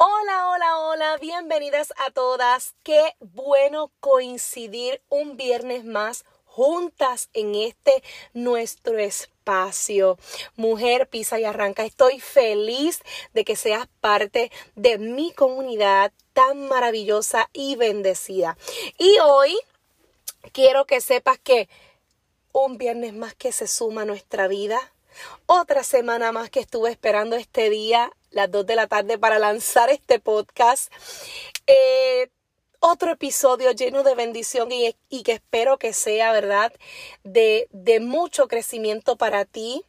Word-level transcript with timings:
Hola, 0.00 0.50
hola, 0.50 0.78
hola, 0.78 1.16
bienvenidas 1.20 1.92
a 1.96 2.12
todas. 2.12 2.76
Qué 2.84 3.16
bueno 3.18 3.90
coincidir 3.98 5.02
un 5.08 5.36
viernes 5.36 5.84
más 5.84 6.24
juntas 6.44 7.30
en 7.32 7.56
este 7.56 8.04
nuestro 8.32 9.00
espacio. 9.00 10.16
Mujer 10.54 11.08
Pisa 11.08 11.40
y 11.40 11.44
Arranca, 11.44 11.84
estoy 11.84 12.20
feliz 12.20 13.02
de 13.34 13.44
que 13.44 13.56
seas 13.56 13.88
parte 14.00 14.52
de 14.76 14.98
mi 14.98 15.32
comunidad 15.32 16.12
tan 16.32 16.68
maravillosa 16.68 17.50
y 17.52 17.74
bendecida. 17.74 18.56
Y 18.98 19.18
hoy 19.18 19.58
quiero 20.52 20.86
que 20.86 21.00
sepas 21.00 21.40
que 21.40 21.68
un 22.52 22.78
viernes 22.78 23.14
más 23.14 23.34
que 23.34 23.50
se 23.50 23.66
suma 23.66 24.02
a 24.02 24.04
nuestra 24.04 24.46
vida, 24.46 24.92
otra 25.46 25.82
semana 25.82 26.32
más 26.32 26.50
que 26.50 26.60
estuve 26.60 26.90
esperando 26.90 27.36
este 27.36 27.70
día 27.70 28.12
las 28.30 28.50
2 28.50 28.66
de 28.66 28.76
la 28.76 28.86
tarde 28.86 29.18
para 29.18 29.38
lanzar 29.38 29.90
este 29.90 30.18
podcast. 30.18 30.92
Eh, 31.66 32.30
otro 32.80 33.12
episodio 33.12 33.72
lleno 33.72 34.02
de 34.02 34.14
bendición 34.14 34.70
y, 34.70 34.94
que 35.22 35.32
espero 35.32 35.78
que 35.78 35.92
sea, 35.92 36.32
¿verdad? 36.32 36.72
De, 37.24 37.68
de 37.70 38.00
mucho 38.00 38.46
crecimiento 38.46 39.16
para 39.16 39.44
ti. 39.44 39.84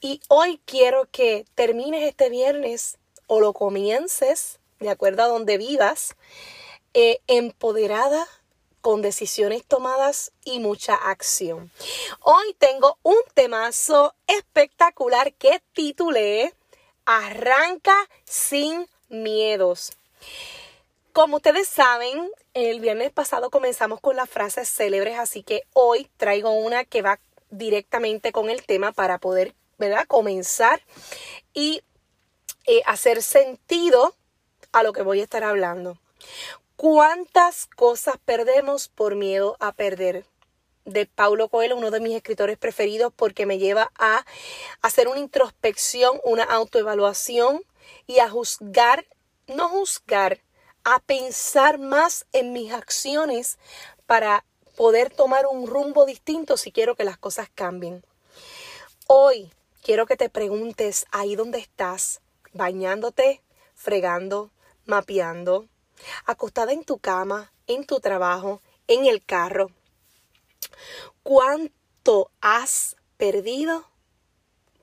Y 0.00 0.20
hoy 0.28 0.60
quiero 0.64 1.08
que 1.10 1.46
termines 1.54 2.02
este 2.02 2.28
viernes 2.28 2.98
o 3.26 3.40
lo 3.40 3.52
comiences, 3.52 4.58
de 4.80 4.90
acuerdo 4.90 5.22
a 5.22 5.28
donde 5.28 5.56
vivas, 5.56 6.16
eh, 6.92 7.20
empoderada 7.28 8.26
con 8.80 9.02
decisiones 9.02 9.64
tomadas 9.64 10.32
y 10.44 10.58
mucha 10.58 10.94
acción. 10.94 11.70
Hoy 12.20 12.54
tengo 12.58 12.98
un 13.02 13.18
temazo 13.34 14.14
espectacular 14.26 15.32
que 15.34 15.62
titulé 15.72 16.54
Arranca 17.04 17.96
sin 18.24 18.88
miedos. 19.08 19.92
Como 21.12 21.36
ustedes 21.36 21.68
saben, 21.68 22.30
el 22.54 22.80
viernes 22.80 23.10
pasado 23.10 23.50
comenzamos 23.50 24.00
con 24.00 24.16
las 24.16 24.30
frases 24.30 24.68
célebres, 24.68 25.18
así 25.18 25.42
que 25.42 25.64
hoy 25.72 26.08
traigo 26.16 26.50
una 26.50 26.84
que 26.84 27.02
va 27.02 27.18
directamente 27.50 28.32
con 28.32 28.48
el 28.48 28.64
tema 28.64 28.92
para 28.92 29.18
poder, 29.18 29.54
¿verdad? 29.78 30.06
Comenzar 30.06 30.80
y 31.52 31.82
eh, 32.66 32.82
hacer 32.86 33.22
sentido 33.22 34.14
a 34.72 34.82
lo 34.84 34.92
que 34.92 35.02
voy 35.02 35.20
a 35.20 35.24
estar 35.24 35.42
hablando. 35.42 35.98
¿Cuántas 36.80 37.66
cosas 37.66 38.16
perdemos 38.24 38.88
por 38.88 39.14
miedo 39.14 39.54
a 39.60 39.72
perder? 39.72 40.24
de 40.86 41.04
Paulo 41.04 41.50
Coelho, 41.50 41.76
uno 41.76 41.90
de 41.90 42.00
mis 42.00 42.16
escritores 42.16 42.56
preferidos, 42.56 43.12
porque 43.14 43.44
me 43.44 43.58
lleva 43.58 43.92
a 43.98 44.24
hacer 44.80 45.06
una 45.06 45.20
introspección, 45.20 46.18
una 46.24 46.44
autoevaluación 46.44 47.62
y 48.06 48.20
a 48.20 48.30
juzgar, 48.30 49.04
no 49.46 49.68
juzgar, 49.68 50.40
a 50.82 51.00
pensar 51.00 51.78
más 51.78 52.24
en 52.32 52.54
mis 52.54 52.72
acciones 52.72 53.58
para 54.06 54.46
poder 54.74 55.10
tomar 55.10 55.44
un 55.48 55.66
rumbo 55.66 56.06
distinto 56.06 56.56
si 56.56 56.72
quiero 56.72 56.96
que 56.96 57.04
las 57.04 57.18
cosas 57.18 57.50
cambien. 57.54 58.02
Hoy 59.06 59.52
quiero 59.82 60.06
que 60.06 60.16
te 60.16 60.30
preguntes 60.30 61.04
ahí 61.10 61.36
donde 61.36 61.58
estás, 61.58 62.22
bañándote, 62.54 63.42
fregando, 63.74 64.50
mapeando, 64.86 65.68
acostada 66.26 66.72
en 66.72 66.84
tu 66.84 66.98
cama, 66.98 67.52
en 67.66 67.84
tu 67.84 68.00
trabajo, 68.00 68.60
en 68.86 69.06
el 69.06 69.24
carro, 69.24 69.70
¿Cuánto 71.22 72.30
has 72.40 72.96
perdido 73.16 73.84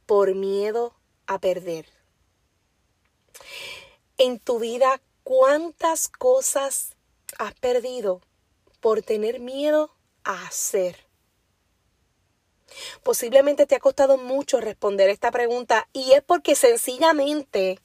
por 0.06 0.36
miedo 0.36 0.94
a 1.26 1.40
perder? 1.40 1.88
En 4.18 4.40
tu 4.40 4.60
vida, 4.60 5.02
¿cuántas 5.24 6.08
cosas 6.10 6.96
has 7.38 7.54
perdido 7.56 8.22
por 8.80 9.02
tener 9.02 9.40
miedo 9.40 9.92
a 10.24 10.48
hacer? 10.48 11.08
Posiblemente 13.04 13.66
te 13.66 13.76
ha 13.76 13.80
costado 13.80 14.18
mucho 14.18 14.60
responder 14.60 15.10
esta 15.10 15.32
pregunta 15.32 15.88
y 15.94 16.12
es 16.12 16.22
porque 16.22 16.56
sencillamente 16.56 17.80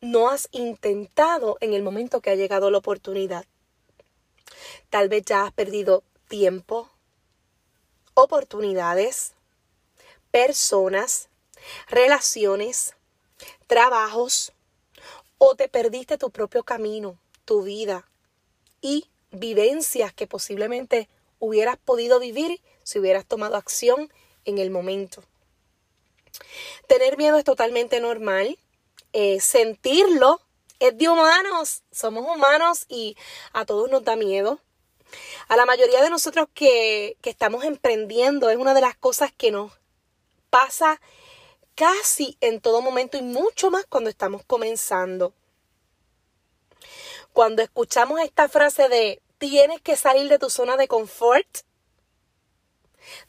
no 0.00 0.28
has 0.28 0.48
intentado 0.52 1.56
en 1.60 1.72
el 1.72 1.82
momento 1.82 2.20
que 2.20 2.30
ha 2.30 2.34
llegado 2.34 2.70
la 2.70 2.78
oportunidad. 2.78 3.44
Tal 4.90 5.08
vez 5.08 5.24
ya 5.24 5.44
has 5.44 5.52
perdido 5.52 6.02
tiempo, 6.28 6.88
oportunidades, 8.14 9.34
personas, 10.30 11.28
relaciones, 11.88 12.94
trabajos, 13.66 14.52
o 15.38 15.54
te 15.54 15.68
perdiste 15.68 16.18
tu 16.18 16.30
propio 16.30 16.64
camino, 16.64 17.16
tu 17.44 17.62
vida 17.62 18.08
y 18.80 19.06
vivencias 19.30 20.12
que 20.12 20.26
posiblemente 20.26 21.08
hubieras 21.38 21.76
podido 21.76 22.18
vivir 22.18 22.60
si 22.82 22.98
hubieras 22.98 23.24
tomado 23.24 23.56
acción 23.56 24.12
en 24.44 24.58
el 24.58 24.70
momento. 24.70 25.22
Tener 26.86 27.16
miedo 27.16 27.38
es 27.38 27.44
totalmente 27.44 28.00
normal. 28.00 28.58
Eh, 29.12 29.40
sentirlo 29.40 30.40
es 30.78 30.96
de 30.96 31.08
humanos. 31.08 31.82
Somos 31.90 32.24
humanos 32.24 32.84
y 32.88 33.16
a 33.52 33.64
todos 33.64 33.90
nos 33.90 34.04
da 34.04 34.16
miedo. 34.16 34.60
A 35.48 35.56
la 35.56 35.66
mayoría 35.66 36.02
de 36.02 36.10
nosotros 36.10 36.48
que, 36.52 37.16
que 37.22 37.30
estamos 37.30 37.64
emprendiendo 37.64 38.50
es 38.50 38.58
una 38.58 38.74
de 38.74 38.82
las 38.82 38.96
cosas 38.96 39.32
que 39.32 39.50
nos 39.50 39.72
pasa 40.50 41.00
casi 41.74 42.36
en 42.40 42.60
todo 42.60 42.82
momento 42.82 43.16
y 43.16 43.22
mucho 43.22 43.70
más 43.70 43.86
cuando 43.86 44.10
estamos 44.10 44.44
comenzando. 44.44 45.32
Cuando 47.32 47.62
escuchamos 47.62 48.20
esta 48.20 48.48
frase 48.48 48.88
de 48.88 49.22
tienes 49.38 49.80
que 49.80 49.96
salir 49.96 50.28
de 50.28 50.38
tu 50.38 50.50
zona 50.50 50.76
de 50.76 50.88
confort, 50.88 51.46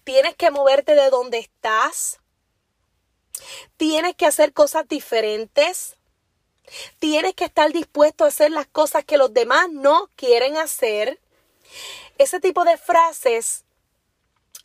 tienes 0.03 0.35
que 0.35 0.51
moverte 0.51 0.95
de 0.95 1.09
donde 1.09 1.37
estás, 1.37 2.18
tienes 3.77 4.15
que 4.15 4.25
hacer 4.25 4.53
cosas 4.53 4.87
diferentes, 4.87 5.97
tienes 6.99 7.33
que 7.33 7.45
estar 7.45 7.71
dispuesto 7.71 8.23
a 8.23 8.27
hacer 8.27 8.51
las 8.51 8.67
cosas 8.67 9.05
que 9.05 9.17
los 9.17 9.33
demás 9.33 9.69
no 9.71 10.09
quieren 10.15 10.57
hacer. 10.57 11.19
Ese 12.17 12.39
tipo 12.39 12.65
de 12.65 12.77
frases 12.77 13.65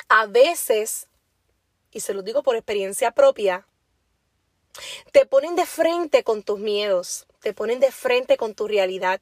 a 0.08 0.26
veces, 0.26 1.08
y 1.92 2.00
se 2.00 2.14
lo 2.14 2.22
digo 2.22 2.42
por 2.42 2.56
experiencia 2.56 3.12
propia, 3.12 3.66
te 5.12 5.26
ponen 5.26 5.54
de 5.54 5.66
frente 5.66 6.24
con 6.24 6.42
tus 6.42 6.58
miedos, 6.58 7.26
te 7.40 7.52
ponen 7.52 7.80
de 7.80 7.92
frente 7.92 8.36
con 8.36 8.54
tu 8.54 8.66
realidad, 8.66 9.20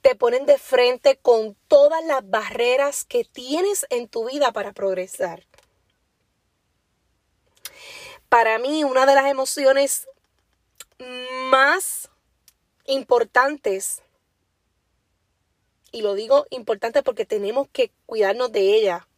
te 0.00 0.14
ponen 0.14 0.46
de 0.46 0.58
frente 0.58 1.16
con 1.16 1.56
todas 1.68 2.04
las 2.04 2.28
barreras 2.28 3.04
que 3.04 3.24
tienes 3.24 3.86
en 3.90 4.08
tu 4.08 4.28
vida 4.28 4.52
para 4.52 4.72
progresar. 4.72 5.44
Para 8.28 8.58
mí, 8.58 8.84
una 8.84 9.06
de 9.06 9.14
las 9.14 9.26
emociones 9.26 10.08
más 11.50 12.10
importantes 12.86 14.02
y 15.96 16.02
lo 16.02 16.14
digo 16.14 16.46
importante 16.50 17.02
porque 17.02 17.24
tenemos 17.24 17.68
que 17.72 17.90
cuidarnos 18.04 18.52
de 18.52 18.76
ella. 18.76 19.08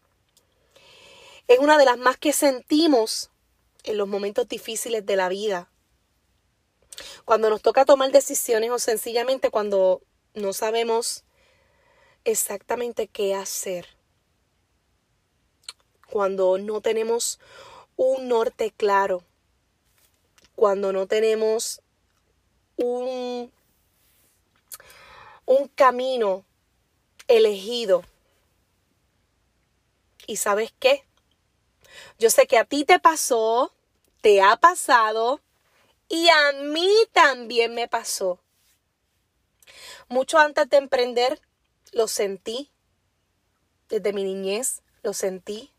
Es 1.49 1.59
una 1.59 1.77
de 1.77 1.85
las 1.85 1.99
más 1.99 2.17
que 2.17 2.33
sentimos 2.33 3.31
en 3.83 3.97
los 3.97 4.07
momentos 4.07 4.47
difíciles 4.47 5.05
de 5.05 5.17
la 5.17 5.29
vida. 5.29 5.69
Cuando 7.25 7.51
nos 7.51 7.63
toca 7.63 7.85
tomar 7.85 8.13
decisiones 8.13 8.71
o 8.71 8.79
sencillamente 8.79 9.51
cuando 9.51 10.03
no 10.35 10.53
sabemos 10.53 11.25
exactamente 12.25 13.09
qué 13.09 13.35
hacer. 13.35 13.89
Cuando 16.09 16.59
no 16.59 16.81
tenemos 16.81 17.41
un 17.99 18.29
norte 18.29 18.71
claro. 18.71 19.25
Cuando 20.55 20.93
no 20.93 21.07
tenemos 21.07 21.83
un, 22.77 23.53
un 25.45 25.69
camino 25.69 26.45
elegido. 27.27 28.05
¿Y 30.27 30.37
sabes 30.37 30.73
qué? 30.79 31.05
Yo 32.19 32.31
sé 32.31 32.47
que 32.47 32.57
a 32.59 32.65
ti 32.65 32.85
te 32.85 33.01
pasó, 33.01 33.73
te 34.21 34.43
ha 34.43 34.57
pasado 34.57 35.41
y 36.09 36.29
a 36.29 36.53
mí 36.63 36.91
también 37.13 37.75
me 37.75 37.89
pasó. 37.89 38.41
Mucho 40.09 40.39
antes 40.39 40.69
de 40.71 40.77
emprender, 40.77 41.41
lo 41.93 42.07
sentí. 42.07 42.71
Desde 43.89 44.13
mi 44.13 44.23
niñez, 44.23 44.83
lo 45.03 45.13
sentí. 45.13 45.73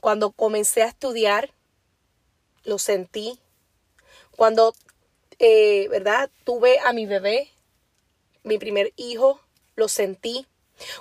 Cuando 0.00 0.30
comencé 0.30 0.82
a 0.82 0.88
estudiar, 0.88 1.50
lo 2.64 2.78
sentí. 2.78 3.40
Cuando, 4.36 4.74
eh, 5.38 5.88
¿verdad? 5.88 6.30
Tuve 6.44 6.78
a 6.80 6.92
mi 6.92 7.06
bebé, 7.06 7.50
mi 8.44 8.58
primer 8.58 8.92
hijo, 8.96 9.40
lo 9.74 9.88
sentí. 9.88 10.46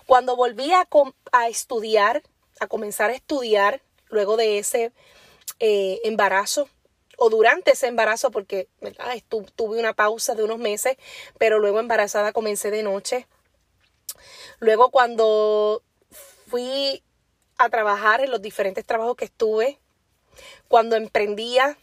Cuando 0.05 0.35
volví 0.35 0.71
a, 0.71 0.87
estudiar, 1.47 2.23
a 2.59 2.67
comenzar 2.67 3.11
a 3.11 3.13
estudiar, 3.13 3.81
luego 4.09 4.37
de 4.37 4.57
ese 4.57 4.91
eh, 5.59 5.99
embarazo, 6.03 6.69
o 7.17 7.29
durante 7.29 7.71
ese 7.71 7.87
embarazo, 7.87 8.31
porque 8.31 8.69
¿verdad? 8.79 9.21
tuve 9.27 9.79
una 9.79 9.93
pausa 9.93 10.35
de 10.35 10.43
unos 10.43 10.59
meses, 10.59 10.97
pero 11.37 11.59
luego 11.59 11.79
embarazada 11.79 12.31
comencé 12.31 12.71
de 12.71 12.83
noche. 12.83 13.27
Luego 14.59 14.89
cuando 14.89 15.83
fui 16.47 17.03
a 17.57 17.69
trabajar 17.69 18.21
en 18.21 18.31
los 18.31 18.41
diferentes 18.41 18.85
trabajos 18.85 19.15
que 19.15 19.25
estuve, 19.25 19.79
cuando 20.67 20.95
emprendía, 20.95 21.77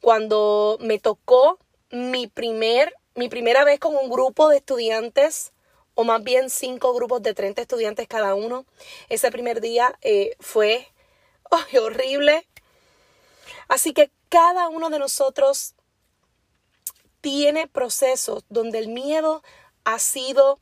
cuando 0.00 0.78
me 0.80 0.98
tocó 0.98 1.58
mi 1.90 2.26
primer, 2.26 2.94
mi 3.14 3.28
primera 3.28 3.64
vez 3.64 3.78
con 3.78 3.94
un 3.96 4.10
grupo 4.10 4.48
de 4.48 4.56
estudiantes, 4.56 5.52
o 5.94 6.04
más 6.04 6.22
bien 6.22 6.50
cinco 6.50 6.92
grupos 6.92 7.22
de 7.22 7.34
30 7.34 7.62
estudiantes 7.62 8.08
cada 8.08 8.34
uno. 8.34 8.66
Ese 9.08 9.30
primer 9.30 9.60
día 9.60 9.96
eh, 10.02 10.36
fue 10.40 10.88
horrible. 11.80 12.46
Así 13.68 13.92
que 13.92 14.10
cada 14.28 14.68
uno 14.68 14.90
de 14.90 14.98
nosotros 14.98 15.74
tiene 17.20 17.66
procesos 17.66 18.44
donde 18.48 18.78
el 18.78 18.88
miedo 18.88 19.42
ha 19.84 19.98
sido 19.98 20.58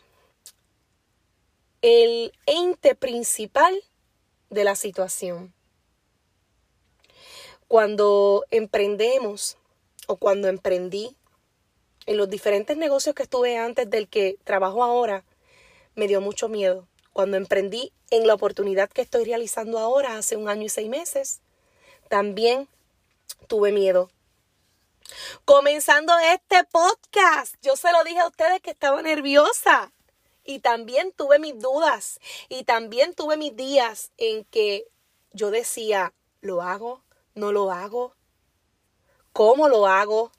el 1.80 2.32
ente 2.46 2.94
principal 2.94 3.82
de 4.52 4.64
la 4.64 4.76
situación. 4.76 5.52
Cuando 7.68 8.44
emprendemos 8.50 9.56
o 10.06 10.16
cuando 10.16 10.48
emprendí 10.48 11.16
en 12.04 12.18
los 12.18 12.28
diferentes 12.28 12.76
negocios 12.76 13.14
que 13.14 13.22
estuve 13.22 13.56
antes 13.56 13.88
del 13.88 14.08
que 14.08 14.36
trabajo 14.44 14.84
ahora, 14.84 15.24
me 15.94 16.06
dio 16.06 16.20
mucho 16.20 16.48
miedo. 16.48 16.86
Cuando 17.12 17.36
emprendí 17.36 17.92
en 18.10 18.26
la 18.26 18.34
oportunidad 18.34 18.90
que 18.90 19.02
estoy 19.02 19.24
realizando 19.24 19.78
ahora, 19.78 20.18
hace 20.18 20.36
un 20.36 20.48
año 20.48 20.64
y 20.64 20.68
seis 20.68 20.88
meses, 20.88 21.40
también 22.08 22.68
tuve 23.48 23.72
miedo. 23.72 24.10
Comenzando 25.46 26.12
este 26.18 26.64
podcast, 26.64 27.54
yo 27.62 27.76
se 27.76 27.90
lo 27.92 28.04
dije 28.04 28.20
a 28.20 28.28
ustedes 28.28 28.60
que 28.60 28.70
estaba 28.70 29.00
nerviosa. 29.00 29.92
Y 30.44 30.60
también 30.60 31.12
tuve 31.12 31.38
mis 31.38 31.58
dudas. 31.58 32.20
Y 32.48 32.64
también 32.64 33.14
tuve 33.14 33.36
mis 33.36 33.54
días 33.56 34.10
en 34.16 34.44
que 34.44 34.86
yo 35.32 35.50
decía, 35.50 36.12
¿lo 36.40 36.62
hago? 36.62 37.02
¿No 37.34 37.52
lo 37.52 37.70
hago? 37.70 38.14
¿Cómo 39.32 39.68
lo 39.68 39.86
hago? 39.86 40.32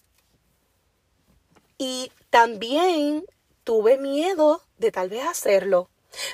Y 1.77 2.11
también 2.29 3.25
tuve 3.63 3.97
miedo 3.97 4.61
de 4.77 4.91
tal 4.91 5.09
vez 5.09 5.25
hacerlo. 5.25 5.89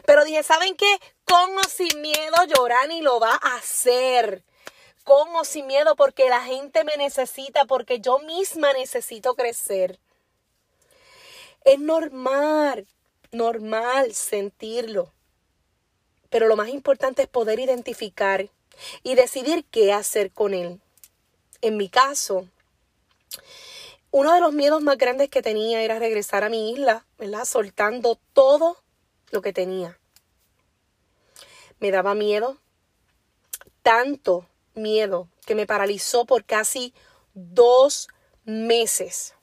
Pero 0.05 0.25
dije, 0.25 0.43
¿saben 0.43 0.75
qué? 0.75 0.99
Con 1.25 1.57
o 1.57 1.63
sin 1.63 2.01
miedo, 2.01 2.35
Llorani 2.47 3.01
lo 3.01 3.19
va 3.19 3.33
a 3.41 3.55
hacer. 3.55 4.43
Con 5.03 5.33
o 5.35 5.45
sin 5.45 5.67
miedo, 5.67 5.95
porque 5.95 6.27
la 6.29 6.41
gente 6.41 6.83
me 6.83 6.97
necesita, 6.97 7.65
porque 7.65 7.99
yo 7.99 8.19
misma 8.19 8.73
necesito 8.73 9.35
crecer. 9.35 9.99
Es 11.63 11.79
normal 11.79 12.87
normal 13.31 14.13
sentirlo. 14.13 15.11
Pero 16.29 16.47
lo 16.47 16.55
más 16.55 16.69
importante 16.69 17.23
es 17.23 17.27
poder 17.27 17.59
identificar 17.59 18.49
y 19.03 19.15
decidir 19.15 19.65
qué 19.71 19.93
hacer 19.93 20.31
con 20.31 20.53
él. 20.53 20.79
En 21.61 21.77
mi 21.77 21.89
caso, 21.89 22.47
uno 24.11 24.33
de 24.33 24.39
los 24.39 24.53
miedos 24.53 24.81
más 24.81 24.97
grandes 24.97 25.29
que 25.29 25.41
tenía 25.41 25.81
era 25.83 25.99
regresar 25.99 26.43
a 26.43 26.49
mi 26.49 26.71
isla, 26.71 27.05
¿verdad? 27.17 27.45
Soltando 27.45 28.19
todo 28.33 28.77
lo 29.31 29.41
que 29.41 29.53
tenía. 29.53 29.99
Me 31.79 31.91
daba 31.91 32.15
miedo, 32.15 32.57
tanto 33.81 34.47
miedo, 34.75 35.29
que 35.45 35.55
me 35.55 35.65
paralizó 35.65 36.25
por 36.25 36.45
casi 36.45 36.93
dos 37.33 38.07
meses 38.43 39.35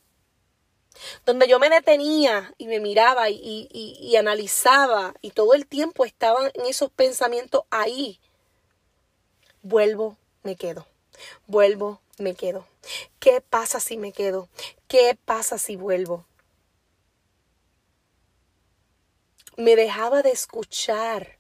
donde 1.25 1.49
yo 1.49 1.59
me 1.59 1.71
detenía 1.71 2.55
y 2.59 2.67
me 2.67 2.81
miraba 2.81 3.31
y, 3.31 4.15
analizaba 4.17 5.15
y 5.21 5.31
todo 5.31 5.55
el 5.55 5.67
tiempo 5.67 6.05
estaban 6.05 6.51
en 6.55 6.67
esos 6.67 6.91
pensamientos 6.91 7.63
ahí. 7.71 8.21
Vuelvo, 9.63 10.17
me 10.43 10.57
quedo. 10.57 10.87
Vuelvo, 11.47 12.01
me 12.19 12.35
quedo. 12.35 12.67
¿Qué 13.19 13.41
pasa 13.41 13.81
si 13.81 13.97
me 13.97 14.13
quedo? 14.13 14.49
¿Qué 14.89 15.19
pasa 15.25 15.59
si 15.59 15.77
vuelvo? 15.77 16.27
Me 19.57 19.75
dejaba 19.75 20.23
de 20.23 20.31
escuchar 20.31 21.39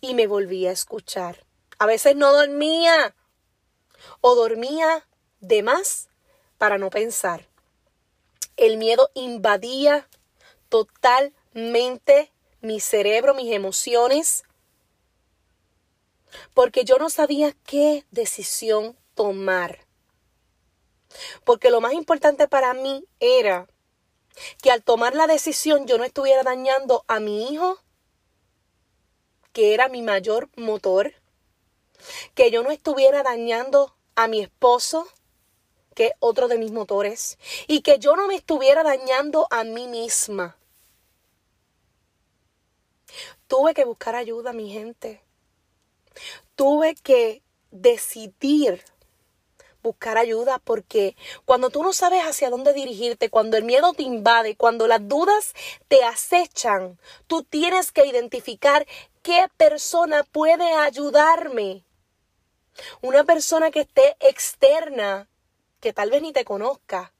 y 0.00 0.14
me 0.14 0.26
volvía 0.26 0.70
a 0.70 0.72
escuchar. 0.72 1.44
A 1.78 1.86
veces 1.86 2.16
no 2.16 2.32
dormía 2.32 3.14
o 4.20 4.34
dormía 4.34 5.06
de 5.40 5.62
más 5.62 6.08
para 6.58 6.78
no 6.78 6.90
pensar. 6.90 7.48
El 8.56 8.76
miedo 8.76 9.10
invadía 9.14 10.08
totalmente 10.68 12.32
mi 12.60 12.80
cerebro, 12.80 13.34
mis 13.34 13.52
emociones, 13.52 14.44
porque 16.54 16.84
yo 16.84 16.98
no 16.98 17.10
sabía 17.10 17.54
qué 17.64 18.04
decisión 18.10 18.96
tomar. 19.14 19.86
Porque 21.44 21.70
lo 21.70 21.80
más 21.80 21.92
importante 21.92 22.48
para 22.48 22.74
mí 22.74 23.04
era 23.20 23.68
que 24.62 24.70
al 24.70 24.82
tomar 24.82 25.14
la 25.14 25.26
decisión 25.26 25.86
yo 25.86 25.98
no 25.98 26.04
estuviera 26.04 26.42
dañando 26.42 27.04
a 27.06 27.20
mi 27.20 27.52
hijo, 27.52 27.78
que 29.52 29.74
era 29.74 29.88
mi 29.88 30.02
mayor 30.02 30.48
motor, 30.56 31.14
que 32.34 32.50
yo 32.50 32.62
no 32.62 32.70
estuviera 32.70 33.22
dañando 33.22 33.96
a 34.16 34.26
mi 34.26 34.40
esposo, 34.40 35.06
que 35.94 36.12
otro 36.18 36.48
de 36.48 36.58
mis 36.58 36.72
motores 36.72 37.38
y 37.66 37.80
que 37.80 37.98
yo 37.98 38.16
no 38.16 38.26
me 38.26 38.34
estuviera 38.34 38.82
dañando 38.82 39.46
a 39.50 39.64
mí 39.64 39.86
misma. 39.86 40.56
Tuve 43.46 43.74
que 43.74 43.84
buscar 43.84 44.14
ayuda, 44.14 44.52
mi 44.52 44.70
gente. 44.70 45.22
Tuve 46.56 46.94
que 46.94 47.42
decidir 47.70 48.84
buscar 49.84 50.16
ayuda 50.16 50.58
porque 50.58 51.14
cuando 51.44 51.70
tú 51.70 51.82
no 51.82 51.92
sabes 51.92 52.22
hacia 52.22 52.50
dónde 52.50 52.72
dirigirte, 52.72 53.28
cuando 53.30 53.56
el 53.56 53.64
miedo 53.64 53.92
te 53.92 54.02
invade, 54.02 54.56
cuando 54.56 54.88
las 54.88 55.06
dudas 55.06 55.52
te 55.88 56.02
acechan, 56.02 56.98
tú 57.26 57.44
tienes 57.44 57.92
que 57.92 58.06
identificar 58.06 58.86
qué 59.22 59.46
persona 59.56 60.24
puede 60.24 60.72
ayudarme. 60.72 61.84
Una 63.02 63.22
persona 63.24 63.70
que 63.70 63.80
esté 63.80 64.16
externa 64.20 65.28
que 65.84 65.92
tal 65.92 66.08
vez 66.08 66.22
ni 66.22 66.32
te 66.32 66.46
conozca, 66.46 67.12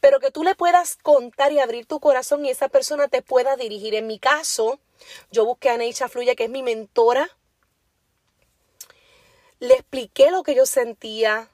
pero 0.00 0.20
que 0.20 0.30
tú 0.30 0.42
le 0.42 0.54
puedas 0.54 0.96
contar 0.96 1.52
y 1.52 1.58
abrir 1.58 1.84
tu 1.84 2.00
corazón 2.00 2.46
y 2.46 2.48
esa 2.48 2.70
persona 2.70 3.08
te 3.08 3.20
pueda 3.20 3.56
dirigir. 3.56 3.94
En 3.94 4.06
mi 4.06 4.18
caso, 4.18 4.80
yo 5.30 5.44
busqué 5.44 5.68
a 5.68 5.76
Neisha 5.76 6.08
Fluya, 6.08 6.34
que 6.34 6.44
es 6.44 6.50
mi 6.50 6.62
mentora, 6.62 7.28
le 9.60 9.74
expliqué 9.74 10.30
lo 10.30 10.42
que 10.44 10.54
yo 10.54 10.64
sentía 10.64 11.50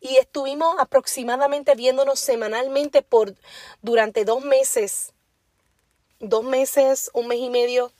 y 0.00 0.16
estuvimos 0.16 0.76
aproximadamente 0.78 1.74
viéndonos 1.74 2.20
semanalmente 2.20 3.00
por 3.00 3.34
durante 3.80 4.26
dos 4.26 4.44
meses, 4.44 5.14
dos 6.20 6.44
meses, 6.44 7.10
un 7.14 7.26
mes 7.26 7.38
y 7.38 7.48
medio, 7.48 7.90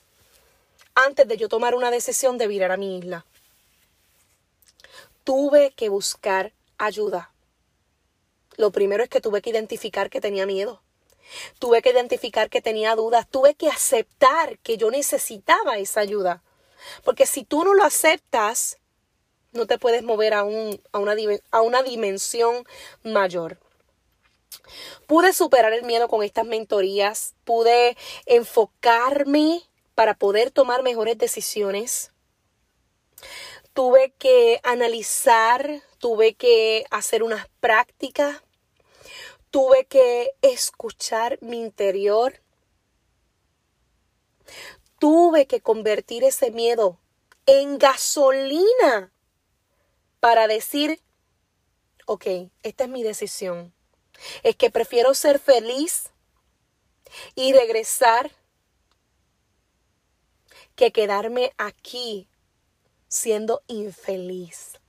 antes 0.94 1.26
de 1.26 1.38
yo 1.38 1.48
tomar 1.48 1.74
una 1.74 1.90
decisión 1.90 2.36
de 2.36 2.46
virar 2.46 2.72
a 2.72 2.76
mi 2.76 2.98
isla. 2.98 3.24
Tuve 5.24 5.70
que 5.70 5.88
buscar 5.88 6.52
ayuda 6.76 7.30
Lo 8.56 8.70
primero 8.70 9.02
es 9.02 9.08
que 9.08 9.20
tuve 9.20 9.42
que 9.42 9.50
identificar 9.50 10.10
que 10.10 10.20
tenía 10.20 10.46
miedo. 10.46 10.82
Tuve 11.58 11.82
que 11.82 11.90
identificar 11.90 12.50
que 12.50 12.62
tenía 12.62 12.94
dudas. 12.94 13.28
Tuve 13.28 13.54
que 13.54 13.68
aceptar 13.68 14.58
que 14.58 14.76
yo 14.76 14.90
necesitaba 14.90 15.78
esa 15.78 16.00
ayuda. 16.00 16.42
Porque 17.02 17.26
si 17.26 17.44
tú 17.44 17.64
no 17.64 17.74
lo 17.74 17.84
aceptas, 17.84 18.78
no 19.52 19.66
te 19.66 19.78
puedes 19.78 20.02
mover 20.02 20.34
a, 20.34 20.44
un, 20.44 20.80
a, 20.92 20.98
una, 20.98 21.14
a 21.50 21.60
una 21.62 21.82
dimensión 21.82 22.66
mayor. 23.02 23.58
Pude 25.06 25.32
superar 25.32 25.72
el 25.72 25.84
miedo 25.84 26.08
con 26.08 26.22
estas 26.22 26.46
mentorías, 26.46 27.34
pude 27.44 27.96
enfocarme 28.26 29.62
para 29.94 30.14
poder 30.14 30.50
tomar 30.50 30.82
mejores 30.82 31.18
decisiones. 31.18 32.10
Tuve 33.72 34.12
que 34.18 34.60
analizar, 34.62 35.82
tuve 36.04 36.34
que 36.34 36.84
hacer 36.90 37.22
unas 37.22 37.48
prácticas, 37.60 38.42
tuve 39.48 39.86
que 39.86 40.32
escuchar 40.42 41.38
mi 41.40 41.58
interior, 41.58 42.42
tuve 44.98 45.46
que 45.46 45.62
convertir 45.62 46.22
ese 46.22 46.50
miedo 46.50 47.00
en 47.46 47.78
gasolina 47.78 49.14
para 50.20 50.46
decir, 50.46 51.00
ok, 52.04 52.26
esta 52.62 52.84
es 52.84 52.90
mi 52.90 53.02
decisión. 53.02 53.72
Es 54.42 54.56
que 54.56 54.70
prefiero 54.70 55.14
ser 55.14 55.38
feliz 55.38 56.10
y 57.34 57.54
regresar 57.54 58.30
que 60.76 60.92
quedarme 60.92 61.54
aquí 61.56 62.28
siendo 63.08 63.62
infeliz. 63.68 64.83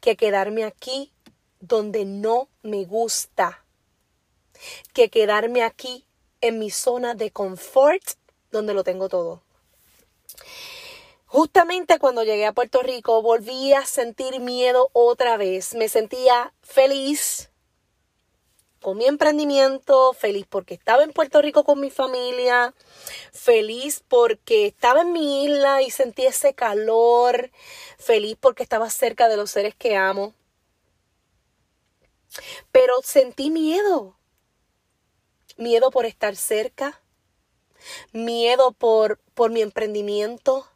Que 0.00 0.16
quedarme 0.16 0.64
aquí 0.64 1.12
donde 1.60 2.04
no 2.04 2.48
me 2.62 2.84
gusta. 2.84 3.64
Que 4.92 5.10
quedarme 5.10 5.62
aquí 5.62 6.06
en 6.40 6.58
mi 6.58 6.70
zona 6.70 7.14
de 7.14 7.30
confort 7.30 8.02
donde 8.50 8.74
lo 8.74 8.84
tengo 8.84 9.08
todo. 9.08 9.42
Justamente 11.26 11.98
cuando 11.98 12.24
llegué 12.24 12.46
a 12.46 12.52
Puerto 12.52 12.82
Rico 12.82 13.22
volví 13.22 13.72
a 13.72 13.86
sentir 13.86 14.40
miedo 14.40 14.90
otra 14.92 15.36
vez. 15.36 15.74
Me 15.74 15.88
sentía 15.88 16.52
feliz 16.62 17.49
con 18.80 18.96
mi 18.96 19.06
emprendimiento, 19.06 20.12
feliz 20.14 20.46
porque 20.48 20.74
estaba 20.74 21.04
en 21.04 21.12
Puerto 21.12 21.42
Rico 21.42 21.64
con 21.64 21.80
mi 21.80 21.90
familia, 21.90 22.74
feliz 23.32 24.02
porque 24.08 24.66
estaba 24.66 25.02
en 25.02 25.12
mi 25.12 25.44
isla 25.44 25.82
y 25.82 25.90
sentí 25.90 26.24
ese 26.24 26.54
calor, 26.54 27.50
feliz 27.98 28.36
porque 28.40 28.62
estaba 28.62 28.88
cerca 28.90 29.28
de 29.28 29.36
los 29.36 29.50
seres 29.50 29.74
que 29.74 29.96
amo. 29.96 30.34
Pero 32.72 32.94
sentí 33.02 33.50
miedo. 33.50 34.16
Miedo 35.56 35.90
por 35.90 36.06
estar 36.06 36.36
cerca, 36.36 37.02
miedo 38.12 38.72
por, 38.72 39.18
por 39.34 39.50
mi 39.50 39.60
emprendimiento, 39.60 40.66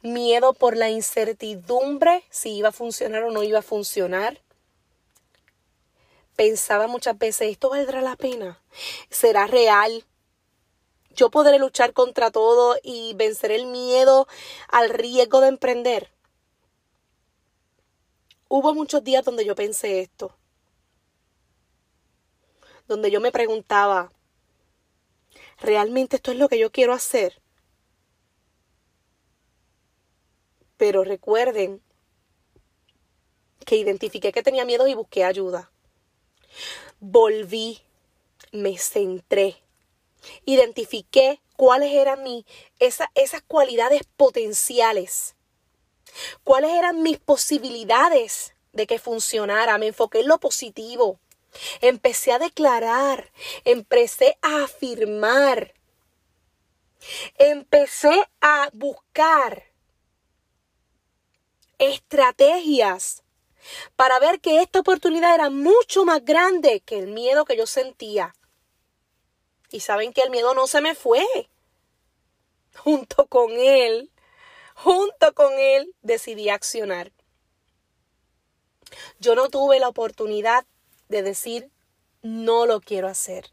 miedo 0.00 0.54
por 0.54 0.78
la 0.78 0.88
incertidumbre 0.88 2.24
si 2.30 2.56
iba 2.56 2.70
a 2.70 2.72
funcionar 2.72 3.24
o 3.24 3.30
no 3.30 3.42
iba 3.42 3.58
a 3.58 3.62
funcionar. 3.62 4.40
Pensaba 6.40 6.86
muchas 6.86 7.18
veces, 7.18 7.50
¿esto 7.50 7.68
valdrá 7.68 8.00
la 8.00 8.16
pena? 8.16 8.58
¿Será 9.10 9.46
real? 9.46 10.06
¿Yo 11.10 11.30
podré 11.30 11.58
luchar 11.58 11.92
contra 11.92 12.30
todo 12.30 12.78
y 12.82 13.12
vencer 13.12 13.50
el 13.50 13.66
miedo 13.66 14.26
al 14.68 14.88
riesgo 14.88 15.42
de 15.42 15.48
emprender? 15.48 16.10
Hubo 18.48 18.72
muchos 18.72 19.04
días 19.04 19.22
donde 19.22 19.44
yo 19.44 19.54
pensé 19.54 20.00
esto, 20.00 20.34
donde 22.88 23.10
yo 23.10 23.20
me 23.20 23.32
preguntaba, 23.32 24.10
¿realmente 25.58 26.16
esto 26.16 26.30
es 26.30 26.38
lo 26.38 26.48
que 26.48 26.58
yo 26.58 26.72
quiero 26.72 26.94
hacer? 26.94 27.42
Pero 30.78 31.04
recuerden 31.04 31.82
que 33.66 33.76
identifiqué 33.76 34.32
que 34.32 34.42
tenía 34.42 34.64
miedo 34.64 34.88
y 34.88 34.94
busqué 34.94 35.22
ayuda. 35.22 35.70
Volví, 37.00 37.82
me 38.52 38.76
centré, 38.78 39.62
identifiqué 40.44 41.40
cuáles 41.56 41.92
eran 41.92 42.22
mi, 42.22 42.44
esas 42.78 43.42
cualidades 43.46 44.02
potenciales, 44.16 45.36
cuáles 46.44 46.70
eran 46.72 47.02
mis 47.02 47.18
posibilidades 47.18 48.54
de 48.72 48.86
que 48.86 48.98
funcionara. 48.98 49.78
Me 49.78 49.88
enfoqué 49.88 50.20
en 50.20 50.28
lo 50.28 50.38
positivo. 50.38 51.18
Empecé 51.80 52.32
a 52.32 52.38
declarar, 52.38 53.32
empecé 53.64 54.38
a 54.40 54.64
afirmar, 54.64 55.74
empecé 57.38 58.28
a 58.40 58.70
buscar 58.72 59.64
estrategias 61.78 63.24
para 63.96 64.18
ver 64.18 64.40
que 64.40 64.60
esta 64.62 64.80
oportunidad 64.80 65.34
era 65.34 65.50
mucho 65.50 66.04
más 66.04 66.24
grande 66.24 66.80
que 66.80 66.98
el 66.98 67.08
miedo 67.08 67.44
que 67.44 67.56
yo 67.56 67.66
sentía. 67.66 68.34
Y 69.70 69.80
saben 69.80 70.12
que 70.12 70.22
el 70.22 70.30
miedo 70.30 70.54
no 70.54 70.66
se 70.66 70.80
me 70.80 70.94
fue. 70.94 71.24
Junto 72.76 73.26
con 73.26 73.52
él, 73.52 74.10
junto 74.74 75.34
con 75.34 75.52
él 75.58 75.94
decidí 76.02 76.48
accionar. 76.48 77.12
Yo 79.18 79.34
no 79.34 79.48
tuve 79.48 79.78
la 79.78 79.88
oportunidad 79.88 80.66
de 81.08 81.22
decir, 81.22 81.70
no 82.22 82.66
lo 82.66 82.80
quiero 82.80 83.08
hacer. 83.08 83.50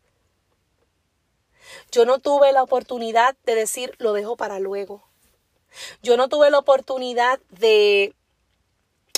Yo 1.91 2.05
no 2.05 2.19
tuve 2.19 2.51
la 2.51 2.63
oportunidad 2.63 3.35
de 3.43 3.55
decir, 3.55 3.95
lo 3.97 4.13
dejo 4.13 4.37
para 4.37 4.59
luego. 4.59 5.03
Yo 6.01 6.17
no 6.17 6.29
tuve 6.29 6.49
la 6.49 6.59
oportunidad 6.59 7.39
de, 7.49 8.15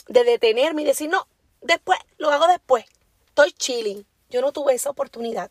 de 0.09 0.23
detenerme 0.25 0.81
y 0.81 0.85
decir, 0.85 1.09
no, 1.09 1.27
después, 1.61 1.99
lo 2.17 2.29
hago 2.29 2.47
después. 2.47 2.85
Estoy 3.27 3.53
chilling. 3.53 4.05
Yo 4.29 4.41
no 4.41 4.51
tuve 4.51 4.73
esa 4.73 4.89
oportunidad. 4.89 5.49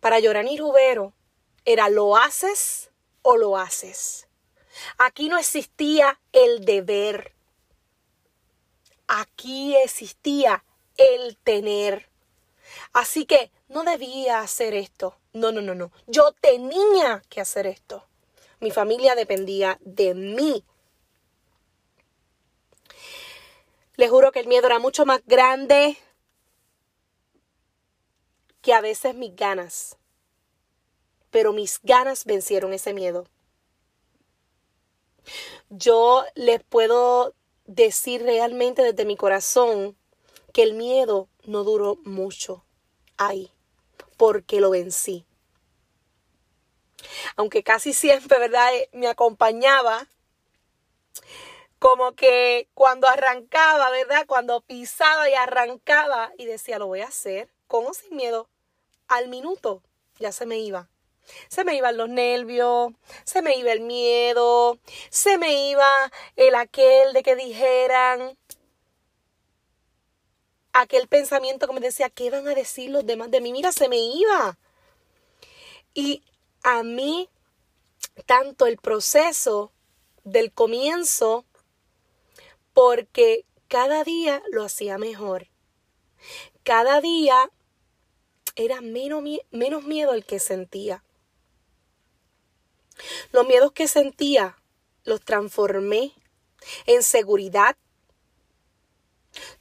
Para 0.00 0.18
Yorani 0.18 0.58
Rubero 0.58 1.14
era 1.64 1.88
lo 1.88 2.16
haces 2.16 2.90
o 3.22 3.36
lo 3.36 3.56
haces. 3.56 4.28
Aquí 4.98 5.28
no 5.28 5.38
existía 5.38 6.20
el 6.32 6.64
deber. 6.64 7.32
Aquí 9.08 9.74
existía 9.76 10.64
el 10.96 11.36
tener. 11.38 12.10
Así 12.92 13.24
que 13.24 13.50
no 13.68 13.84
debía 13.84 14.40
hacer 14.40 14.74
esto. 14.74 15.16
No, 15.32 15.52
no, 15.52 15.62
no, 15.62 15.74
no. 15.74 15.92
Yo 16.06 16.32
tenía 16.40 17.22
que 17.28 17.40
hacer 17.40 17.66
esto. 17.66 18.04
Mi 18.60 18.70
familia 18.70 19.14
dependía 19.14 19.78
de 19.80 20.14
mí. 20.14 20.64
Les 23.96 24.10
juro 24.10 24.32
que 24.32 24.40
el 24.40 24.46
miedo 24.46 24.66
era 24.66 24.78
mucho 24.78 25.06
más 25.06 25.22
grande 25.26 25.96
que 28.60 28.72
a 28.72 28.80
veces 28.80 29.14
mis 29.14 29.34
ganas. 29.34 29.96
Pero 31.30 31.52
mis 31.52 31.80
ganas 31.82 32.24
vencieron 32.24 32.72
ese 32.72 32.92
miedo. 32.92 33.26
Yo 35.68 36.24
les 36.34 36.62
puedo 36.62 37.34
decir 37.66 38.22
realmente 38.22 38.82
desde 38.82 39.04
mi 39.04 39.16
corazón 39.16 39.96
que 40.52 40.62
el 40.62 40.74
miedo 40.74 41.28
no 41.44 41.64
duró 41.64 41.96
mucho 42.04 42.64
ahí, 43.16 43.50
porque 44.16 44.60
lo 44.60 44.70
vencí 44.70 45.26
aunque 47.36 47.62
casi 47.62 47.92
siempre, 47.92 48.38
¿verdad? 48.38 48.74
Eh, 48.74 48.88
me 48.92 49.08
acompañaba 49.08 50.08
como 51.78 52.14
que 52.14 52.68
cuando 52.74 53.08
arrancaba, 53.08 53.90
¿verdad? 53.90 54.26
Cuando 54.26 54.60
pisaba 54.60 55.28
y 55.28 55.34
arrancaba 55.34 56.32
y 56.38 56.46
decía, 56.46 56.78
lo 56.78 56.86
voy 56.86 57.00
a 57.00 57.08
hacer, 57.08 57.48
con 57.66 57.86
o 57.86 57.94
sin 57.94 58.16
miedo, 58.16 58.48
al 59.08 59.28
minuto 59.28 59.82
ya 60.18 60.32
se 60.32 60.46
me 60.46 60.58
iba. 60.58 60.88
Se 61.48 61.64
me 61.64 61.74
iban 61.74 61.96
los 61.96 62.08
nervios, 62.08 62.92
se 63.24 63.42
me 63.42 63.56
iba 63.56 63.72
el 63.72 63.80
miedo, 63.80 64.78
se 65.10 65.38
me 65.38 65.70
iba 65.70 65.88
el 66.36 66.54
aquel 66.54 67.12
de 67.12 67.22
que 67.24 67.34
dijeran, 67.34 68.38
aquel 70.72 71.08
pensamiento 71.08 71.66
que 71.66 71.74
me 71.74 71.80
decía, 71.80 72.10
¿qué 72.10 72.30
van 72.30 72.46
a 72.46 72.54
decir 72.54 72.90
los 72.90 73.04
demás 73.04 73.30
de 73.30 73.40
mí? 73.40 73.52
Mira, 73.52 73.72
se 73.72 73.88
me 73.88 73.98
iba. 73.98 74.56
Y 75.94 76.22
a 76.62 76.82
mí 76.82 77.28
tanto 78.26 78.66
el 78.66 78.76
proceso 78.76 79.72
del 80.24 80.52
comienzo 80.52 81.44
porque 82.76 83.46
cada 83.68 84.04
día 84.04 84.42
lo 84.52 84.62
hacía 84.62 84.98
mejor. 84.98 85.48
Cada 86.62 87.00
día 87.00 87.50
era 88.54 88.82
menos, 88.82 89.24
menos 89.50 89.84
miedo 89.84 90.12
el 90.12 90.26
que 90.26 90.38
sentía. 90.38 91.02
Los 93.32 93.46
miedos 93.46 93.72
que 93.72 93.88
sentía 93.88 94.58
los 95.04 95.22
transformé 95.22 96.12
en 96.84 97.02
seguridad, 97.02 97.78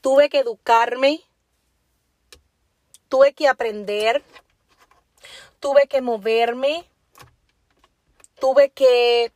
tuve 0.02 0.28
que 0.28 0.40
educarme, 0.40 1.24
tuve 3.08 3.32
que 3.32 3.48
aprender, 3.48 4.26
tuve 5.62 5.88
que 5.88 6.02
moverme, 6.02 6.84
tuve 8.42 8.72
que, 8.72 9.32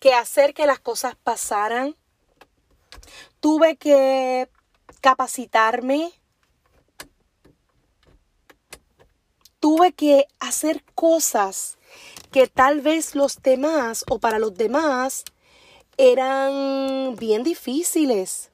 que 0.00 0.14
hacer 0.14 0.54
que 0.54 0.64
las 0.64 0.80
cosas 0.80 1.14
pasaran, 1.14 1.94
tuve 3.40 3.76
que 3.76 4.48
capacitarme, 5.00 6.12
tuve 9.60 9.92
que 9.92 10.26
hacer 10.40 10.84
cosas 10.94 11.78
que 12.30 12.46
tal 12.46 12.80
vez 12.80 13.14
los 13.14 13.42
demás 13.42 14.04
o 14.10 14.18
para 14.18 14.38
los 14.38 14.54
demás 14.54 15.24
eran 15.96 17.14
bien 17.16 17.42
difíciles. 17.42 18.50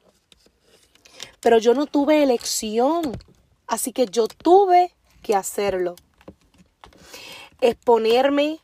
Pero 1.39 1.57
yo 1.57 1.73
no 1.73 1.85
tuve 1.85 2.21
elección, 2.21 3.17
así 3.65 3.93
que 3.93 4.05
yo 4.05 4.27
tuve 4.27 4.93
que 5.23 5.35
hacerlo. 5.35 5.95
Exponerme, 7.61 8.59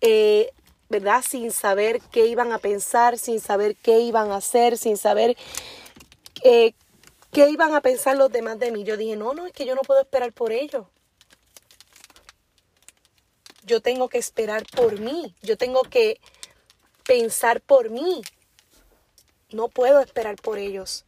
eh, 0.00 0.52
¿verdad? 0.90 1.24
Sin 1.26 1.50
saber 1.50 2.02
qué 2.12 2.26
iban 2.26 2.52
a 2.52 2.58
pensar, 2.58 3.16
sin 3.18 3.40
saber 3.40 3.76
qué 3.76 4.00
iban 4.00 4.30
a 4.30 4.36
hacer, 4.36 4.76
sin 4.76 4.98
saber 4.98 5.36
eh, 6.42 6.74
qué 7.32 7.48
iban 7.48 7.74
a 7.74 7.80
pensar 7.80 8.16
los 8.16 8.30
demás 8.30 8.58
de 8.58 8.70
mí. 8.70 8.84
Yo 8.84 8.98
dije, 8.98 9.16
no, 9.16 9.32
no, 9.32 9.46
es 9.46 9.52
que 9.54 9.64
yo 9.64 9.74
no 9.74 9.80
puedo 9.80 10.02
esperar 10.02 10.32
por 10.34 10.52
ellos 10.52 10.84
yo 13.70 13.80
tengo 13.80 14.08
que 14.08 14.18
esperar 14.18 14.64
por 14.74 14.98
mí, 14.98 15.34
yo 15.42 15.56
tengo 15.56 15.82
que 15.82 16.20
pensar 17.04 17.60
por 17.60 17.88
mí. 17.88 18.22
No 19.50 19.68
puedo 19.68 20.00
esperar 20.00 20.36
por 20.36 20.58
ellos. 20.58 21.04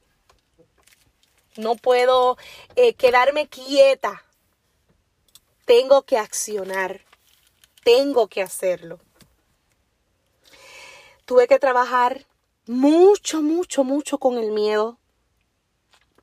No 1.57 1.75
puedo 1.75 2.37
eh, 2.77 2.95
quedarme 2.95 3.49
quieta. 3.49 4.25
Tengo 5.65 6.03
que 6.03 6.19
accionar. 6.19 7.01
Tengo 7.85 8.29
que 8.29 8.43
hacerlo. 8.43 9.01
Tuve 11.25 11.47
que 11.47 11.59
trabajar 11.59 12.26
mucho, 12.67 13.43
mucho, 13.43 13.85
mucho 13.85 14.19
con 14.19 14.38
el 14.38 14.52
miedo. 14.52 14.99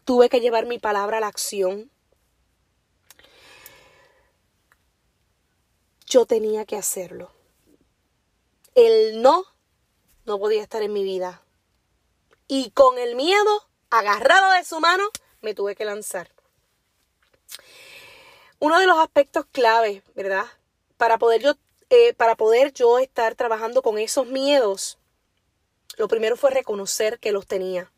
Tuve 0.06 0.30
que 0.30 0.42
llevar 0.42 0.66
mi 0.66 0.80
palabra 0.80 1.18
a 1.18 1.22
la 1.22 1.28
acción. 1.28 1.92
yo 6.10 6.26
tenía 6.26 6.66
que 6.66 6.76
hacerlo. 6.76 7.32
El 8.76 9.22
no 9.22 9.46
no 10.26 10.40
podía 10.40 10.62
estar 10.62 10.82
en 10.82 10.94
mi 10.94 11.04
vida. 11.04 11.42
Y 12.48 12.72
con 12.72 12.98
el 12.98 13.16
miedo, 13.16 13.68
agarrado 13.90 14.52
de 14.54 14.66
su 14.66 14.80
mano, 14.80 15.04
me 15.42 15.54
tuve 15.54 15.76
que 15.76 15.86
lanzar. 15.86 16.32
Uno 18.60 18.80
de 18.80 18.88
los 18.88 18.98
aspectos 18.98 19.46
clave, 19.52 20.04
¿verdad? 20.16 20.46
Para 20.98 21.18
poder 21.18 21.42
yo, 21.42 21.54
eh, 21.90 22.14
para 22.14 22.36
poder 22.36 22.74
yo 22.74 23.00
estar 23.00 23.36
trabajando 23.36 23.82
con 23.82 23.98
esos 23.98 24.28
miedos, 24.28 24.98
lo 25.98 26.08
primero 26.08 26.38
fue 26.38 26.52
reconocer 26.52 27.20
que 27.20 27.32
los 27.32 27.46
tenía. 27.46 27.92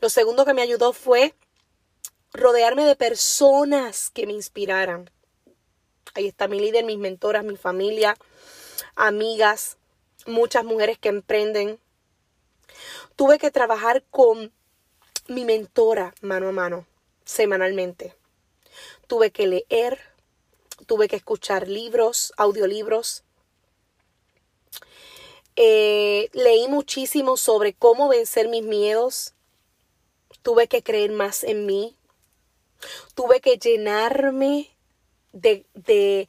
Lo 0.00 0.08
segundo 0.08 0.44
que 0.44 0.54
me 0.54 0.62
ayudó 0.62 0.92
fue 0.92 1.34
rodearme 2.32 2.84
de 2.84 2.96
personas 2.96 4.10
que 4.10 4.26
me 4.26 4.32
inspiraran. 4.32 5.10
Ahí 6.14 6.26
está 6.26 6.48
mi 6.48 6.60
líder, 6.60 6.84
mis 6.84 6.98
mentoras, 6.98 7.44
mi 7.44 7.56
familia, 7.56 8.16
amigas, 8.96 9.76
muchas 10.26 10.64
mujeres 10.64 10.98
que 10.98 11.08
emprenden. 11.08 11.78
Tuve 13.16 13.38
que 13.38 13.50
trabajar 13.50 14.04
con 14.10 14.52
mi 15.28 15.44
mentora 15.44 16.14
mano 16.20 16.48
a 16.48 16.52
mano, 16.52 16.86
semanalmente. 17.24 18.14
Tuve 19.06 19.30
que 19.30 19.46
leer, 19.46 20.00
tuve 20.86 21.08
que 21.08 21.16
escuchar 21.16 21.68
libros, 21.68 22.32
audiolibros. 22.36 23.24
Eh, 25.56 26.30
leí 26.32 26.68
muchísimo 26.68 27.36
sobre 27.36 27.74
cómo 27.74 28.08
vencer 28.08 28.48
mis 28.48 28.62
miedos. 28.62 29.34
Tuve 30.42 30.68
que 30.68 30.82
creer 30.82 31.12
más 31.12 31.44
en 31.44 31.66
mí. 31.66 31.96
Tuve 33.14 33.40
que 33.40 33.58
llenarme 33.58 34.72
de, 35.32 35.66
de, 35.74 36.28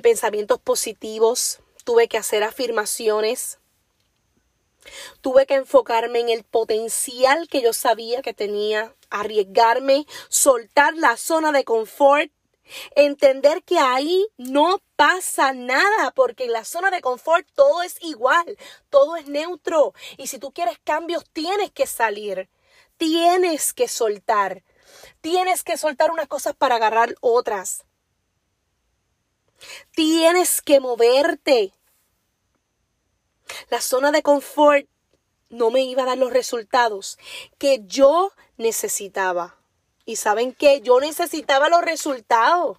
pensamientos 0.00 0.60
positivos, 0.60 1.60
tuve 1.84 2.08
que 2.08 2.18
hacer 2.18 2.42
afirmaciones, 2.42 3.58
tuve 5.20 5.46
que 5.46 5.54
enfocarme 5.54 6.20
en 6.20 6.28
el 6.28 6.44
potencial 6.44 7.48
que 7.48 7.62
yo 7.62 7.72
sabía 7.72 8.22
que 8.22 8.34
tenía, 8.34 8.94
arriesgarme, 9.10 10.06
soltar 10.28 10.96
la 10.96 11.16
zona 11.16 11.52
de 11.52 11.64
confort, 11.64 12.30
entender 12.94 13.62
que 13.62 13.78
ahí 13.78 14.26
no 14.36 14.80
pasa 14.96 15.52
nada, 15.52 16.12
porque 16.14 16.44
en 16.44 16.52
la 16.52 16.64
zona 16.64 16.90
de 16.90 17.00
confort 17.00 17.46
todo 17.54 17.82
es 17.82 17.96
igual, 18.02 18.56
todo 18.90 19.16
es 19.16 19.28
neutro, 19.28 19.94
y 20.16 20.26
si 20.26 20.38
tú 20.38 20.52
quieres 20.52 20.78
cambios 20.84 21.24
tienes 21.32 21.70
que 21.70 21.86
salir, 21.86 22.48
tienes 22.96 23.72
que 23.72 23.88
soltar. 23.88 24.62
Tienes 25.20 25.64
que 25.64 25.76
soltar 25.76 26.10
unas 26.10 26.28
cosas 26.28 26.54
para 26.54 26.76
agarrar 26.76 27.14
otras. 27.20 27.84
Tienes 29.92 30.62
que 30.62 30.80
moverte. 30.80 31.72
La 33.70 33.80
zona 33.80 34.12
de 34.12 34.22
confort 34.22 34.86
no 35.48 35.70
me 35.70 35.82
iba 35.82 36.02
a 36.02 36.06
dar 36.06 36.18
los 36.18 36.32
resultados 36.32 37.18
que 37.58 37.80
yo 37.84 38.32
necesitaba. 38.56 39.56
Y 40.06 40.16
saben 40.16 40.54
qué, 40.54 40.80
yo 40.80 41.00
necesitaba 41.00 41.68
los 41.68 41.82
resultados. 41.82 42.78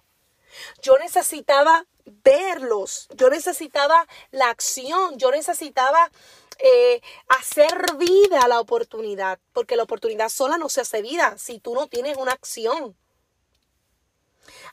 Yo 0.80 0.98
necesitaba 0.98 1.86
verlos. 2.06 3.06
Yo 3.14 3.28
necesitaba 3.28 4.08
la 4.30 4.48
acción. 4.48 5.18
Yo 5.18 5.30
necesitaba 5.30 6.10
eh, 6.58 7.02
hacer 7.28 7.96
vida 7.98 8.40
a 8.40 8.48
la 8.48 8.60
oportunidad, 8.60 9.38
porque 9.52 9.76
la 9.76 9.82
oportunidad 9.82 10.30
sola 10.30 10.56
no 10.56 10.70
se 10.70 10.80
hace 10.80 11.02
vida 11.02 11.36
si 11.36 11.60
tú 11.60 11.74
no 11.74 11.86
tienes 11.86 12.16
una 12.16 12.32
acción. 12.32 12.96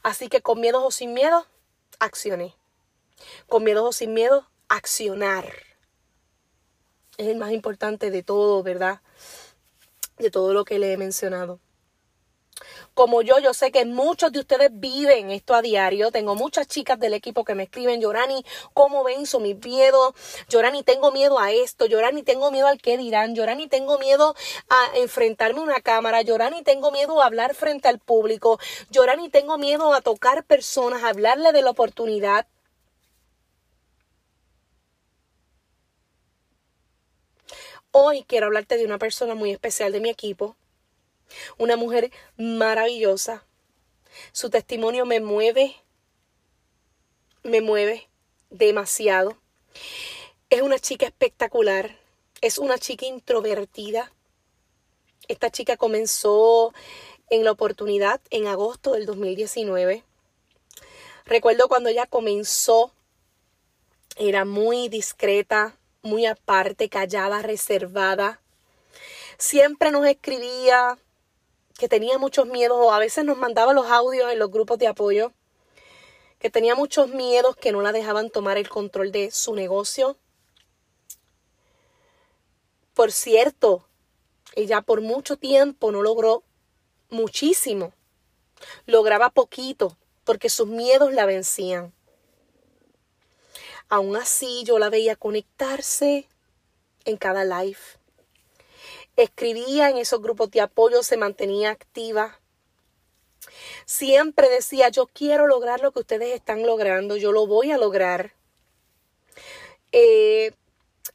Así 0.02 0.30
que 0.30 0.42
con 0.42 0.62
miedo 0.62 0.82
o 0.82 0.92
sin 0.92 1.14
miedo, 1.14 1.46
accioné. 2.00 2.56
Con 3.48 3.66
miedo 3.66 3.84
o 3.84 3.92
sin 3.92 4.14
miedo, 4.14 4.50
accionar. 4.70 5.52
Es 7.18 7.28
el 7.28 7.38
más 7.38 7.52
importante 7.52 8.12
de 8.12 8.24
todo, 8.24 8.64
¿verdad? 8.64 9.02
De 10.18 10.32
todo 10.32 10.54
lo 10.54 10.64
que 10.64 10.80
le 10.80 10.94
he 10.94 10.98
mencionado 10.98 11.60
como 12.94 13.22
yo, 13.22 13.40
yo 13.40 13.54
sé 13.54 13.72
que 13.72 13.86
muchos 13.86 14.32
de 14.32 14.40
ustedes 14.40 14.70
viven 14.72 15.32
esto 15.32 15.54
a 15.54 15.62
diario. 15.62 16.12
Tengo 16.12 16.36
muchas 16.36 16.68
chicas 16.68 17.00
del 17.00 17.14
equipo 17.14 17.44
que 17.44 17.56
me 17.56 17.64
escriben, 17.64 18.02
Yorani, 18.02 18.46
¿cómo 18.74 19.04
venzo 19.04 19.40
mi 19.40 19.54
miedo? 19.54 20.16
Yorani, 20.50 20.84
tengo 20.84 21.12
miedo 21.12 21.40
a 21.40 21.52
esto. 21.52 21.86
Yorani, 21.86 22.24
tengo 22.24 22.52
miedo 22.52 22.68
al 22.68 22.82
que 22.82 22.98
dirán. 22.98 23.36
Yorani, 23.36 23.68
tengo 23.68 24.00
miedo 24.00 24.36
a 24.70 24.98
enfrentarme 24.98 25.60
a 25.60 25.64
una 25.64 25.82
cámara. 25.82 26.22
Yorani, 26.22 26.64
tengo 26.64 26.92
miedo 26.92 27.22
a 27.22 27.26
hablar 27.26 27.54
frente 27.56 27.88
al 27.90 28.00
público. 28.00 28.60
Yorani, 28.90 29.30
tengo 29.30 29.58
miedo 29.58 29.94
a 29.94 30.02
tocar 30.02 30.46
personas, 30.46 31.04
a 31.04 31.10
hablarle 31.10 31.52
de 31.52 31.62
la 31.62 31.72
oportunidad. 31.72 32.48
Hoy 37.92 38.24
quiero 38.28 38.48
hablarte 38.48 38.78
de 38.78 38.86
una 38.86 38.98
persona 38.98 39.36
muy 39.36 39.52
especial 39.52 39.92
de 39.92 40.02
mi 40.02 40.10
equipo 40.10 40.56
una 41.58 41.76
mujer 41.76 42.12
maravillosa. 42.38 43.46
Su 44.32 44.50
testimonio 44.50 45.06
me 45.06 45.20
mueve, 45.20 45.76
me 47.44 47.62
mueve 47.62 48.10
demasiado. 48.50 49.38
Es 50.50 50.62
una 50.62 50.80
chica 50.80 51.06
espectacular, 51.06 51.98
es 52.42 52.58
una 52.58 52.78
chica 52.78 53.06
introvertida. 53.06 54.12
Esta 55.28 55.50
chica 55.50 55.76
comenzó 55.78 56.74
en 57.30 57.44
la 57.44 57.52
oportunidad 57.52 58.22
en 58.30 58.48
agosto 58.48 58.94
del 58.94 59.06
2019. 59.06 60.04
Recuerdo 61.26 61.68
cuando 61.68 61.90
ella 61.90 62.06
comenzó, 62.06 62.92
era 64.16 64.46
muy 64.46 64.90
discreta, 64.90 65.76
muy 66.04 66.26
aparte, 66.28 66.88
callada, 66.88 67.42
reservada. 67.42 68.40
Siempre 69.38 69.92
nos 69.92 70.06
escribía 70.06 70.98
que 71.78 71.90
tenía 71.90 72.18
muchos 72.18 72.48
miedos 72.48 72.78
o 72.80 72.92
a 72.94 73.00
veces 73.00 73.26
nos 73.26 73.38
mandaba 73.38 73.74
los 73.74 73.88
audios 73.88 74.32
en 74.32 74.40
los 74.40 74.50
grupos 74.50 74.78
de 74.78 74.88
apoyo, 74.88 75.34
que 76.40 76.50
tenía 76.50 76.76
muchos 76.76 77.10
miedos 77.10 77.56
que 77.56 77.72
no 77.72 77.82
la 77.82 77.92
dejaban 77.92 78.30
tomar 78.30 78.58
el 78.58 78.70
control 78.70 79.12
de 79.12 79.32
su 79.32 79.56
negocio. 79.56 80.18
Por 82.94 83.12
cierto, 83.12 83.88
ella 84.56 84.82
por 84.82 85.02
mucho 85.02 85.38
tiempo 85.38 85.92
no 85.92 86.02
logró 86.02 86.44
muchísimo, 87.10 87.94
lograba 88.86 89.30
poquito 89.30 89.98
porque 90.24 90.50
sus 90.50 90.68
miedos 90.68 91.14
la 91.14 91.26
vencían. 91.26 91.94
Aún 93.90 94.16
así 94.16 94.64
yo 94.64 94.80
la 94.80 94.90
veía 94.90 95.16
conectarse 95.16 96.28
en 97.04 97.18
cada 97.18 97.44
live 97.44 97.78
escribía 99.16 99.90
en 99.90 99.98
esos 99.98 100.22
grupos 100.22 100.52
de 100.52 100.62
apoyo, 100.62 101.04
se 101.04 101.18
mantenía 101.18 101.72
activa. 101.72 102.40
Siempre 103.86 104.50
decía, 104.50 104.90
yo 104.90 105.08
quiero 105.08 105.48
lograr 105.48 105.82
lo 105.82 105.92
que 105.92 106.00
ustedes 106.00 106.34
están 106.34 106.66
logrando, 106.66 107.16
yo 107.16 107.32
lo 107.32 107.48
voy 107.48 107.72
a 107.72 107.78
lograr. 107.78 108.34
Eh, 109.92 110.54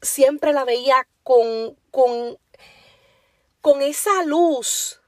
siempre 0.00 0.52
la 0.52 0.64
veía 0.64 1.06
con, 1.22 1.76
con, 1.90 2.38
con 3.60 3.82
esa 3.82 4.22
luz, 4.24 5.00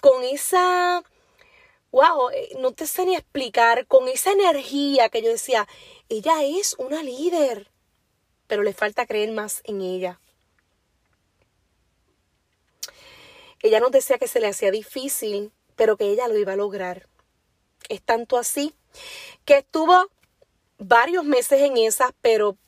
con 0.00 0.22
esa, 0.24 1.02
wow, 1.92 2.30
eh, 2.30 2.50
no 2.58 2.72
te 2.72 2.86
sé 2.86 3.06
ni 3.06 3.16
explicar, 3.16 3.86
con 3.86 4.08
esa 4.08 4.32
energía 4.32 5.08
que 5.08 5.22
yo 5.22 5.30
decía, 5.30 5.66
ella 6.08 6.42
es 6.42 6.74
una 6.78 7.02
líder, 7.02 7.70
pero 8.46 8.62
le 8.62 8.74
falta 8.74 9.06
creer 9.06 9.32
más 9.32 9.62
en 9.64 9.80
ella. 9.80 10.20
Ella 13.64 13.80
nos 13.80 13.92
decía 13.92 14.18
que 14.18 14.28
se 14.28 14.40
le 14.40 14.48
hacía 14.48 14.70
difícil, 14.70 15.50
pero 15.74 15.96
que 15.96 16.10
ella 16.10 16.28
lo 16.28 16.36
iba 16.36 16.52
a 16.52 16.56
lograr. 16.56 17.08
Es 17.88 18.02
tanto 18.02 18.36
así 18.36 18.74
que 19.46 19.56
estuvo 19.56 20.10
varios 20.76 21.24
meses 21.24 21.62
en 21.62 21.78
esa, 21.78 22.14
pero, 22.20 22.58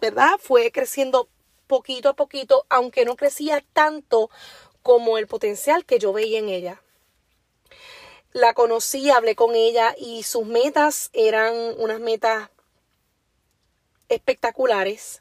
¿verdad? 0.00 0.38
Fue 0.40 0.72
creciendo 0.72 1.28
poquito 1.66 2.08
a 2.08 2.16
poquito, 2.16 2.64
aunque 2.70 3.04
no 3.04 3.14
crecía 3.14 3.62
tanto 3.74 4.30
como 4.82 5.18
el 5.18 5.26
potencial 5.26 5.84
que 5.84 5.98
yo 5.98 6.14
veía 6.14 6.38
en 6.38 6.48
ella. 6.48 6.80
La 8.32 8.54
conocí, 8.54 9.10
hablé 9.10 9.36
con 9.36 9.54
ella 9.54 9.94
y 9.98 10.22
sus 10.22 10.46
metas 10.46 11.10
eran 11.12 11.54
unas 11.76 12.00
metas 12.00 12.48
espectaculares. 14.08 15.20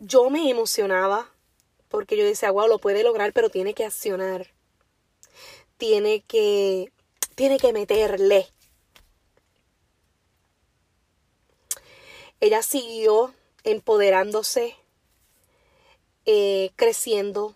Yo 0.00 0.30
me 0.30 0.50
emocionaba 0.50 1.30
porque 1.88 2.16
yo 2.16 2.24
decía, 2.24 2.50
wow, 2.50 2.68
lo 2.68 2.78
puede 2.78 3.02
lograr, 3.02 3.32
pero 3.32 3.50
tiene 3.50 3.74
que 3.74 3.84
accionar. 3.84 4.48
Tiene 5.76 6.22
que, 6.22 6.92
tiene 7.34 7.58
que 7.58 7.72
meterle. 7.72 8.48
Ella 12.40 12.62
siguió 12.62 13.34
empoderándose, 13.64 14.76
eh, 16.24 16.70
creciendo 16.76 17.54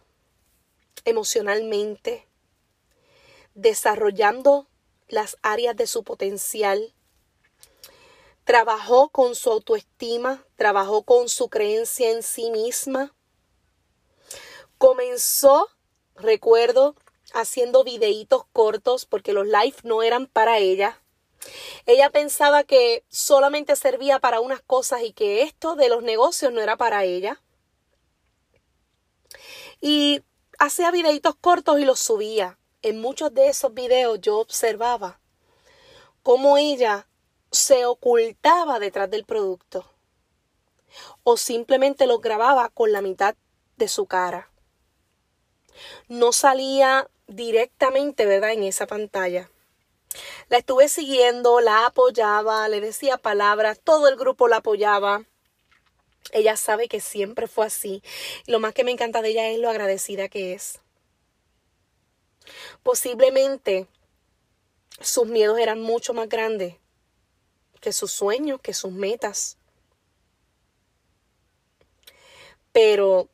emocionalmente, 1.04 2.26
desarrollando 3.54 4.66
las 5.08 5.36
áreas 5.42 5.76
de 5.76 5.86
su 5.86 6.04
potencial. 6.04 6.94
Trabajó 8.44 9.10
con 9.10 9.34
su 9.34 9.50
autoestima, 9.50 10.44
trabajó 10.56 11.02
con 11.02 11.28
su 11.28 11.48
creencia 11.48 12.10
en 12.10 12.22
sí 12.22 12.50
misma 12.50 13.14
Comenzó, 14.82 15.68
recuerdo, 16.16 16.96
haciendo 17.34 17.84
videitos 17.84 18.46
cortos 18.52 19.06
porque 19.06 19.32
los 19.32 19.46
live 19.46 19.76
no 19.84 20.02
eran 20.02 20.26
para 20.26 20.58
ella. 20.58 21.00
Ella 21.86 22.10
pensaba 22.10 22.64
que 22.64 23.04
solamente 23.08 23.76
servía 23.76 24.18
para 24.18 24.40
unas 24.40 24.60
cosas 24.60 25.02
y 25.02 25.12
que 25.12 25.42
esto 25.42 25.76
de 25.76 25.88
los 25.88 26.02
negocios 26.02 26.52
no 26.52 26.60
era 26.60 26.76
para 26.76 27.04
ella. 27.04 27.40
Y 29.80 30.24
hacía 30.58 30.90
videitos 30.90 31.36
cortos 31.36 31.78
y 31.78 31.84
los 31.84 32.00
subía. 32.00 32.58
En 32.82 33.00
muchos 33.00 33.32
de 33.32 33.50
esos 33.50 33.72
videos 33.72 34.20
yo 34.20 34.40
observaba 34.40 35.20
cómo 36.24 36.58
ella 36.58 37.06
se 37.52 37.86
ocultaba 37.86 38.80
detrás 38.80 39.08
del 39.08 39.24
producto 39.26 39.88
o 41.22 41.36
simplemente 41.36 42.08
lo 42.08 42.18
grababa 42.18 42.68
con 42.68 42.90
la 42.90 43.00
mitad 43.00 43.36
de 43.76 43.86
su 43.86 44.06
cara 44.06 44.51
no 46.08 46.32
salía 46.32 47.08
directamente, 47.26 48.26
¿verdad?, 48.26 48.52
en 48.52 48.64
esa 48.64 48.86
pantalla. 48.86 49.50
La 50.48 50.58
estuve 50.58 50.88
siguiendo, 50.88 51.60
la 51.60 51.86
apoyaba, 51.86 52.68
le 52.68 52.80
decía 52.80 53.16
palabras, 53.16 53.80
todo 53.82 54.08
el 54.08 54.16
grupo 54.16 54.48
la 54.48 54.58
apoyaba. 54.58 55.24
Ella 56.32 56.56
sabe 56.56 56.88
que 56.88 57.00
siempre 57.00 57.48
fue 57.48 57.66
así. 57.66 58.02
lo 58.46 58.60
más 58.60 58.74
que 58.74 58.84
me 58.84 58.90
encanta 58.90 59.22
de 59.22 59.30
ella 59.30 59.48
es 59.48 59.58
lo 59.58 59.70
agradecida 59.70 60.28
que 60.28 60.54
es. 60.54 60.80
Posiblemente 62.82 63.86
sus 65.00 65.26
miedos 65.26 65.58
eran 65.58 65.80
mucho 65.80 66.14
más 66.14 66.28
grandes 66.28 66.76
que 67.80 67.92
sus 67.92 68.12
sueños, 68.12 68.60
que 68.60 68.74
sus 68.74 68.92
metas. 68.92 69.58
Pero 72.72 73.28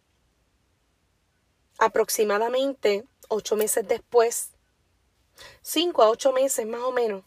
aproximadamente 1.79 3.05
ocho 3.29 3.57
meses 3.57 3.87
después, 3.87 4.51
cinco 5.63 6.03
a 6.03 6.11
ocho 6.11 6.33
meses 6.33 6.67
más 6.67 6.83
o 6.83 6.93
menos, 6.93 7.25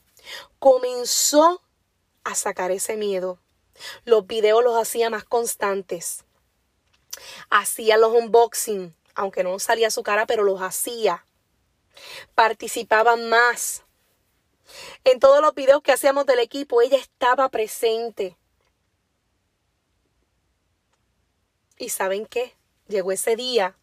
comenzó 0.59 1.61
a 2.23 2.35
sacar 2.35 2.71
ese 2.71 2.97
miedo. 2.97 3.39
Los 4.03 4.27
videos 4.27 4.63
los 4.63 4.79
hacía 4.79 5.09
más 5.09 5.23
constantes. 5.23 6.23
Hacía 7.49 7.97
los 7.97 8.13
unboxing, 8.13 8.93
aunque 9.15 9.43
no 9.43 9.57
salía 9.59 9.89
su 9.89 10.03
cara, 10.03 10.25
pero 10.25 10.43
los 10.43 10.61
hacía. 10.61 11.25
Participaba 12.35 13.15
más. 13.15 13.83
En 15.03 15.19
todos 15.19 15.41
los 15.41 15.55
videos 15.55 15.81
que 15.81 15.91
hacíamos 15.91 16.25
del 16.25 16.39
equipo, 16.39 16.81
ella 16.81 16.97
estaba 16.97 17.49
presente. 17.49 18.37
¿Y 21.77 21.89
saben 21.89 22.25
qué? 22.25 22.55
Llegó 22.87 23.11
ese 23.11 23.35
día 23.35 23.75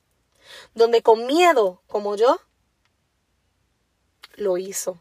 donde 0.75 1.03
con 1.03 1.27
miedo, 1.27 1.83
como 1.87 2.17
yo, 2.17 2.41
lo 4.35 4.57
hizo. 4.57 5.01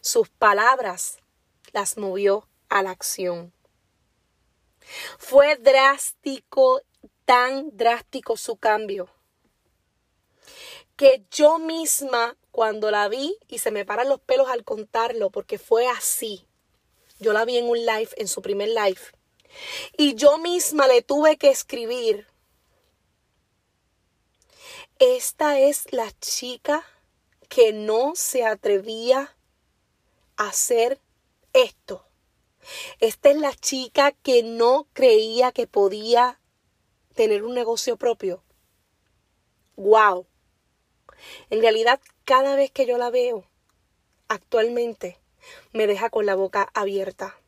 Sus 0.00 0.28
palabras 0.28 1.18
las 1.72 1.96
movió 1.96 2.48
a 2.68 2.82
la 2.82 2.90
acción. 2.90 3.52
Fue 5.18 5.56
drástico, 5.56 6.80
tan 7.24 7.76
drástico 7.76 8.36
su 8.36 8.56
cambio, 8.56 9.08
que 10.96 11.24
yo 11.30 11.58
misma, 11.58 12.36
cuando 12.50 12.90
la 12.90 13.08
vi, 13.08 13.36
y 13.46 13.58
se 13.58 13.70
me 13.70 13.84
paran 13.84 14.08
los 14.08 14.20
pelos 14.20 14.48
al 14.48 14.64
contarlo, 14.64 15.30
porque 15.30 15.58
fue 15.58 15.86
así. 15.86 16.46
Yo 17.20 17.32
la 17.32 17.44
vi 17.44 17.58
en 17.58 17.68
un 17.68 17.78
live, 17.78 18.10
en 18.16 18.28
su 18.28 18.42
primer 18.42 18.68
live. 18.70 19.00
Y 19.96 20.14
yo 20.14 20.38
misma 20.38 20.88
le 20.88 21.02
tuve 21.02 21.36
que 21.36 21.50
escribir 21.50 22.26
esta 24.98 25.60
es 25.60 25.92
la 25.92 26.10
chica 26.18 26.84
que 27.48 27.72
no 27.72 28.14
se 28.16 28.44
atrevía 28.44 29.36
a 30.36 30.48
hacer 30.48 31.00
esto. 31.52 32.04
Esta 32.98 33.30
es 33.30 33.36
la 33.36 33.54
chica 33.54 34.10
que 34.10 34.42
no 34.42 34.88
creía 34.92 35.52
que 35.52 35.68
podía 35.68 36.40
tener 37.14 37.44
un 37.44 37.54
negocio 37.54 37.96
propio. 37.96 38.42
¡Wow! 39.76 40.26
En 41.50 41.60
realidad, 41.60 42.00
cada 42.24 42.56
vez 42.56 42.72
que 42.72 42.84
yo 42.84 42.98
la 42.98 43.10
veo, 43.10 43.44
actualmente, 44.26 45.18
me 45.72 45.86
deja 45.86 46.10
con 46.10 46.26
la 46.26 46.34
boca 46.34 46.68
abierta. 46.74 47.38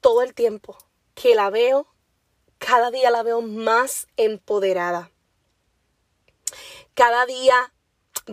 Todo 0.00 0.22
el 0.22 0.32
tiempo 0.32 0.78
que 1.14 1.34
la 1.34 1.50
veo, 1.50 1.88
cada 2.58 2.92
día 2.92 3.10
la 3.10 3.24
veo 3.24 3.42
más 3.42 4.06
empoderada 4.16 5.10
cada 6.96 7.26
día 7.26 7.74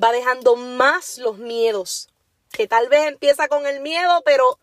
va 0.02 0.12
dejando 0.12 0.56
más 0.56 1.20
los 1.20 1.38
miedos. 1.38 2.10
Que 2.52 2.66
tal 2.66 2.88
vez 2.88 3.08
empieza 3.08 3.48
con 3.48 3.68
el 3.68 3.82
miedo, 3.82 4.22
pero 4.24 4.58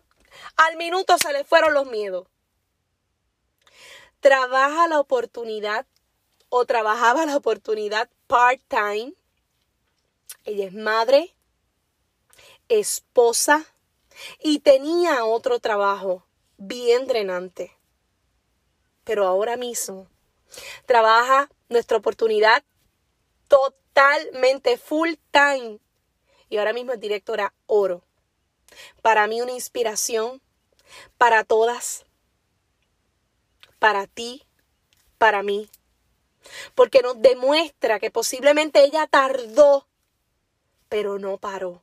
al 0.57 0.77
minuto 0.77 1.19
se 1.19 1.33
le 1.33 1.45
fueron 1.45 1.75
los 1.75 1.87
miedos. 1.87 2.27
Trabaja 4.21 4.89
la 4.89 4.99
oportunidad 4.99 5.87
o 6.49 6.65
trabajaba 6.65 7.27
la 7.27 7.37
oportunidad 7.37 8.09
part-time. 8.27 9.13
Ella 10.45 10.67
es 10.67 10.73
madre, 10.73 11.37
esposa 12.69 13.67
y 14.39 14.61
tenía 14.61 15.27
otro 15.27 15.61
trabajo 15.61 16.27
bien 16.57 17.07
drenante. 17.07 17.77
Pero 19.05 19.27
ahora 19.27 19.59
mismo 19.59 20.09
trabaja 20.87 21.51
nuestra 21.69 21.99
oportunidad 21.99 22.65
totalmente 23.92 24.76
full 24.79 25.14
time. 25.31 25.79
Y 26.48 26.59
ahora 26.59 26.72
mismo 26.72 26.92
es 26.92 27.00
directora 27.00 27.55
oro. 27.66 28.03
Para 29.03 29.26
mí 29.26 29.40
una 29.40 29.53
inspiración, 29.53 30.40
para 31.18 31.44
todas, 31.44 32.05
para 33.79 34.07
ti, 34.07 34.44
para 35.18 35.42
mí. 35.42 35.68
Porque 36.74 37.03
nos 37.03 37.20
demuestra 37.20 38.00
que 38.00 38.11
posiblemente 38.11 38.83
ella 38.83 39.07
tardó, 39.07 39.87
pero 40.88 41.18
no 41.18 41.38
paró. 41.38 41.83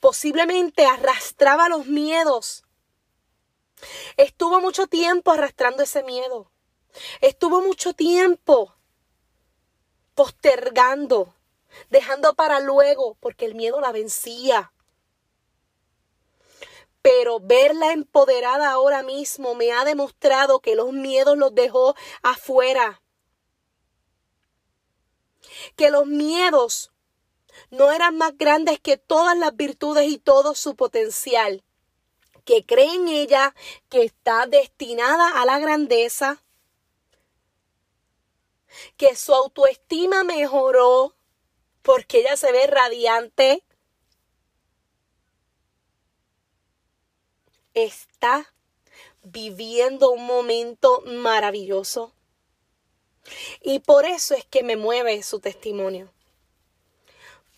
Posiblemente 0.00 0.86
arrastraba 0.86 1.68
los 1.68 1.86
miedos. 1.86 2.64
Estuvo 4.16 4.60
mucho 4.60 4.86
tiempo 4.86 5.30
arrastrando 5.30 5.82
ese 5.82 6.02
miedo. 6.02 6.50
Estuvo 7.20 7.62
mucho 7.62 7.94
tiempo 7.94 8.74
postergando, 10.20 11.34
dejando 11.88 12.34
para 12.34 12.60
luego, 12.60 13.16
porque 13.20 13.46
el 13.46 13.54
miedo 13.54 13.80
la 13.80 13.90
vencía. 13.90 14.70
Pero 17.00 17.40
verla 17.40 17.92
empoderada 17.92 18.70
ahora 18.70 19.02
mismo 19.02 19.54
me 19.54 19.72
ha 19.72 19.86
demostrado 19.86 20.60
que 20.60 20.74
los 20.74 20.92
miedos 20.92 21.38
los 21.38 21.54
dejó 21.54 21.96
afuera. 22.20 23.00
Que 25.74 25.90
los 25.90 26.04
miedos 26.04 26.92
no 27.70 27.90
eran 27.90 28.18
más 28.18 28.36
grandes 28.36 28.78
que 28.78 28.98
todas 28.98 29.38
las 29.38 29.56
virtudes 29.56 30.06
y 30.06 30.18
todo 30.18 30.54
su 30.54 30.76
potencial. 30.76 31.64
Que 32.44 32.66
cree 32.66 32.94
en 32.94 33.08
ella, 33.08 33.54
que 33.88 34.02
está 34.02 34.44
destinada 34.44 35.40
a 35.40 35.46
la 35.46 35.58
grandeza, 35.58 36.42
que 38.96 39.16
su 39.16 39.34
autoestima 39.34 40.24
mejoró 40.24 41.14
porque 41.82 42.20
ella 42.20 42.36
se 42.36 42.52
ve 42.52 42.66
radiante. 42.66 43.64
Está 47.74 48.52
viviendo 49.22 50.10
un 50.10 50.26
momento 50.26 51.02
maravilloso. 51.06 52.12
Y 53.60 53.80
por 53.80 54.04
eso 54.06 54.34
es 54.34 54.44
que 54.44 54.62
me 54.62 54.76
mueve 54.76 55.22
su 55.22 55.40
testimonio 55.40 56.10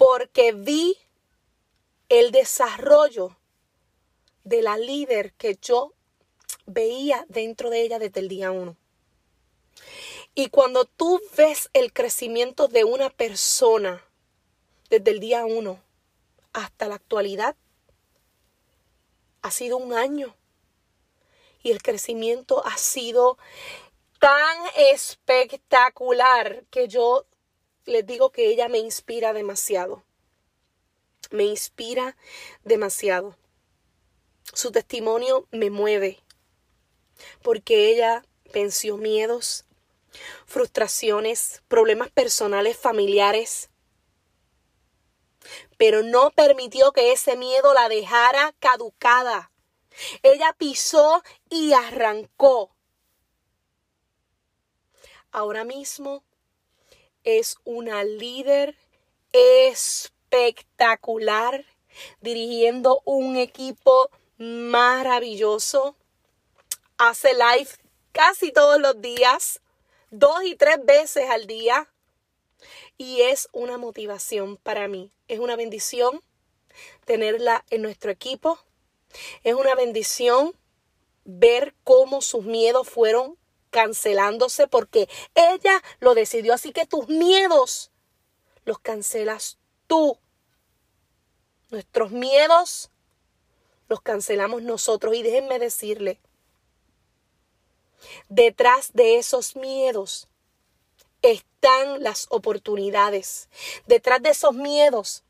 porque 0.05 0.51
vi 0.51 0.99
el 2.09 2.33
desarrollo 2.33 3.37
de 4.43 4.61
la 4.61 4.77
líder 4.77 5.33
que 5.35 5.57
yo 5.63 5.95
veía 6.67 7.25
dentro 7.29 7.71
de 7.71 7.83
ella 7.83 8.01
desde 8.01 8.19
el 8.19 8.29
día 8.29 8.51
uno. 8.51 8.77
Y 10.35 10.49
cuando 10.49 10.87
tú 10.87 11.21
ves 11.37 11.69
el 11.75 11.93
crecimiento 11.93 12.69
de 12.69 12.85
una 12.85 13.11
persona 13.11 14.03
desde 14.89 15.11
el 15.11 15.21
día 15.21 15.45
uno 15.45 15.83
hasta 16.53 16.89
la 16.89 16.95
actualidad, 16.95 17.57
ha 19.43 19.51
sido 19.51 19.77
un 19.77 19.93
año. 19.93 20.35
Y 21.63 21.71
el 21.71 21.83
crecimiento 21.83 22.65
ha 22.67 22.77
sido 22.79 23.39
tan 24.19 24.57
espectacular 24.77 26.65
que 26.71 26.89
yo 26.89 27.27
les 27.85 28.07
digo 28.07 28.31
que 28.31 28.47
ella 28.47 28.69
me 28.69 28.79
inspira 28.79 29.33
demasiado. 29.33 30.03
Me 31.31 31.45
inspira 31.45 32.17
demasiado. 32.65 33.37
Su 34.55 34.71
testimonio 34.73 35.47
me 35.51 35.71
mueve 35.71 36.23
porque 37.43 37.91
ella 37.91 38.25
venció 38.53 38.97
miedos, 38.97 39.65
frustraciones, 40.47 41.63
problemas 41.69 42.11
personales, 42.11 42.77
familiares, 42.77 43.71
pero 45.77 46.03
no 46.03 46.31
permitió 46.31 46.93
que 46.93 47.13
ese 47.13 47.37
miedo 47.37 47.75
la 47.75 47.89
dejara 47.89 48.55
caducada. 48.59 49.51
Ella 50.23 50.55
pisó 50.57 51.23
y 51.51 51.73
arrancó. 51.73 52.75
Ahora 55.31 55.65
mismo 55.65 56.23
es 57.25 57.57
una 57.65 58.05
líder 58.05 58.77
espectacular, 59.33 61.65
dirigiendo 62.21 63.03
un 63.05 63.37
equipo 63.37 64.11
maravilloso. 64.37 65.97
Hace 66.99 67.33
live 67.35 67.69
casi 68.13 68.53
todos 68.53 68.81
los 68.81 69.01
días, 69.01 69.62
dos 70.13 70.45
y 70.45 70.55
tres 70.55 70.77
veces 70.85 71.29
al 71.29 71.49
día. 71.49 71.89
Y 72.97 73.23
es 73.23 73.49
una 73.53 73.79
motivación 73.79 74.57
para 74.59 74.87
mí. 74.87 75.11
Es 75.27 75.41
una 75.41 75.57
bendición 75.57 76.23
tenerla 77.05 77.65
en 77.71 77.83
nuestro 77.83 78.13
equipo. 78.13 78.61
Es 79.43 79.55
una 79.55 79.75
bendición 79.75 80.55
ver 81.25 81.75
cómo 81.83 82.23
sus 82.23 82.45
miedos 82.45 82.89
fueron 82.89 83.37
cancelándose 83.71 84.69
porque 84.69 85.09
ella 85.35 85.83
lo 85.99 86.15
decidió. 86.15 86.55
Así 86.55 86.73
que 86.73 86.87
tus 86.87 87.09
miedos 87.09 87.91
los 88.65 88.79
cancelas 88.79 89.59
tú. 89.89 90.19
Nuestros 91.71 92.13
miedos 92.13 92.91
los 93.89 94.03
cancelamos 94.03 94.63
nosotros. 94.63 95.17
Y 95.17 95.23
déjenme 95.23 95.59
decirle, 95.59 96.21
detrás 98.29 98.93
de 98.93 99.19
esos 99.19 99.57
miedos 99.57 100.29
están 101.23 102.03
las 102.03 102.27
oportunidades. 102.31 103.49
Detrás 103.87 104.23
de 104.23 104.31
esos 104.31 104.55
miedos 104.55 105.25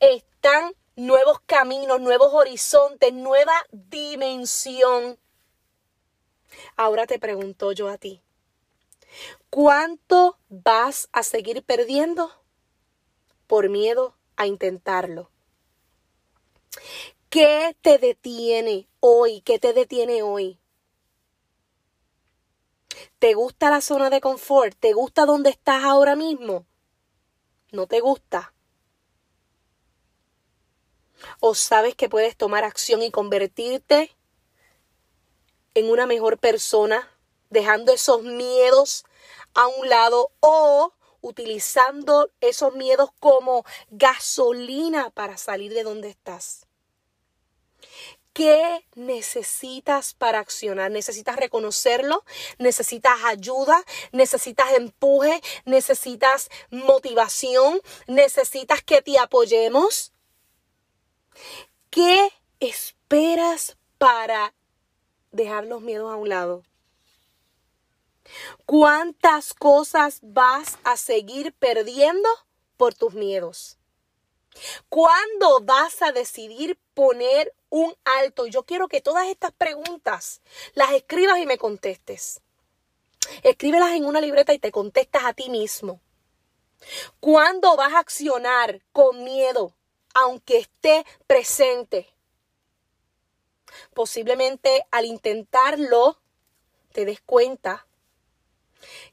están 0.00 0.74
nuevos 0.96 1.40
caminos, 1.46 2.00
nuevos 2.00 2.32
horizontes, 2.32 3.12
nueva 3.12 3.54
dimensión. 3.70 5.18
Ahora 6.76 7.06
te 7.06 7.18
pregunto 7.18 7.72
yo 7.72 7.88
a 7.88 7.96
ti, 7.96 8.22
¿cuánto 9.50 10.38
vas 10.48 11.08
a 11.12 11.22
seguir 11.22 11.62
perdiendo 11.62 12.30
por 13.46 13.68
miedo 13.68 14.14
a 14.36 14.46
intentarlo? 14.46 15.30
¿Qué 17.30 17.74
te 17.80 17.96
detiene 17.96 18.88
hoy? 19.00 19.40
¿Qué 19.40 19.58
te 19.58 19.72
detiene 19.72 20.22
hoy? 20.22 20.58
¿Te 23.18 23.34
gusta 23.34 23.70
la 23.70 23.80
zona 23.80 24.10
de 24.10 24.20
confort? 24.20 24.76
¿Te 24.78 24.92
gusta 24.92 25.26
donde 25.26 25.50
estás 25.50 25.84
ahora 25.84 26.16
mismo? 26.16 26.66
¿No 27.70 27.86
te 27.86 28.00
gusta? 28.00 28.52
¿O 31.40 31.54
sabes 31.54 31.94
que 31.94 32.08
puedes 32.08 32.36
tomar 32.36 32.64
acción 32.64 33.02
y 33.02 33.10
convertirte 33.10 34.16
en 35.74 35.90
una 35.90 36.06
mejor 36.06 36.38
persona, 36.38 37.10
dejando 37.50 37.92
esos 37.92 38.22
miedos 38.22 39.04
a 39.54 39.66
un 39.68 39.88
lado 39.88 40.32
o 40.40 40.92
utilizando 41.20 42.30
esos 42.40 42.74
miedos 42.74 43.10
como 43.20 43.64
gasolina 43.90 45.10
para 45.10 45.38
salir 45.38 45.72
de 45.72 45.84
donde 45.84 46.10
estás. 46.10 46.66
¿Qué 48.32 48.86
necesitas 48.94 50.14
para 50.14 50.38
accionar? 50.38 50.90
¿Necesitas 50.90 51.36
reconocerlo? 51.36 52.24
¿Necesitas 52.58 53.18
ayuda? 53.24 53.84
¿Necesitas 54.12 54.72
empuje? 54.72 55.42
¿Necesitas 55.64 56.48
motivación? 56.70 57.80
¿Necesitas 58.06 58.82
que 58.82 59.02
te 59.02 59.18
apoyemos? 59.18 60.12
¿Qué 61.90 62.30
esperas 62.60 63.76
para 63.98 64.54
dejar 65.32 65.64
los 65.66 65.80
miedos 65.80 66.12
a 66.12 66.16
un 66.16 66.28
lado. 66.28 66.62
¿Cuántas 68.66 69.52
cosas 69.54 70.20
vas 70.22 70.78
a 70.84 70.96
seguir 70.96 71.52
perdiendo 71.54 72.28
por 72.76 72.94
tus 72.94 73.14
miedos? 73.14 73.78
¿Cuándo 74.88 75.60
vas 75.62 76.02
a 76.02 76.12
decidir 76.12 76.78
poner 76.94 77.52
un 77.72 77.96
alto? 78.04 78.46
Yo 78.46 78.64
quiero 78.64 78.86
que 78.86 79.00
todas 79.00 79.26
estas 79.28 79.50
preguntas 79.52 80.42
las 80.74 80.92
escribas 80.92 81.38
y 81.38 81.46
me 81.46 81.56
contestes. 81.56 82.42
Escríbelas 83.42 83.92
en 83.92 84.04
una 84.04 84.20
libreta 84.20 84.52
y 84.52 84.58
te 84.58 84.70
contestas 84.70 85.24
a 85.24 85.32
ti 85.32 85.48
mismo. 85.48 86.00
¿Cuándo 87.18 87.74
vas 87.76 87.94
a 87.94 88.00
accionar 88.00 88.82
con 88.92 89.24
miedo, 89.24 89.74
aunque 90.12 90.58
esté 90.58 91.06
presente? 91.26 92.12
Posiblemente 93.94 94.84
al 94.90 95.06
intentarlo 95.06 96.18
te 96.92 97.06
des 97.06 97.22
cuenta 97.22 97.86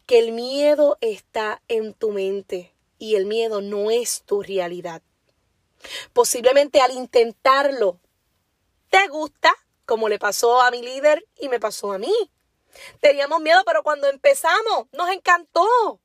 que 0.06 0.20
el 0.20 0.34
miedo 0.34 0.98
está 1.00 1.62
en 1.70 1.94
tu 1.94 2.12
mente 2.12 2.74
y 2.98 3.16
el 3.16 3.26
miedo 3.26 3.62
no 3.62 3.90
es 3.90 4.24
tu 4.24 4.44
realidad. 4.44 5.02
Posiblemente 6.12 6.82
al 6.82 6.92
intentarlo 6.92 8.02
te 8.90 9.08
gusta, 9.08 9.54
como 9.86 10.10
le 10.10 10.20
pasó 10.20 10.62
a 10.62 10.72
mi 10.72 10.82
líder 10.82 11.26
y 11.38 11.50
me 11.50 11.60
pasó 11.60 11.92
a 11.92 11.98
mí. 11.98 12.14
Teníamos 13.00 13.42
miedo, 13.42 13.62
pero 13.66 13.84
cuando 13.84 14.08
empezamos 14.08 14.88
nos 14.92 15.10
encantó. 15.10 16.00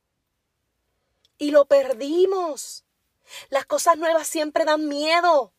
Y 1.37 1.51
lo 1.51 1.65
perdimos. 1.65 2.85
Las 3.49 3.65
cosas 3.65 3.97
nuevas 3.97 4.27
siempre 4.27 4.65
dan 4.65 4.87
miedo. 4.87 5.51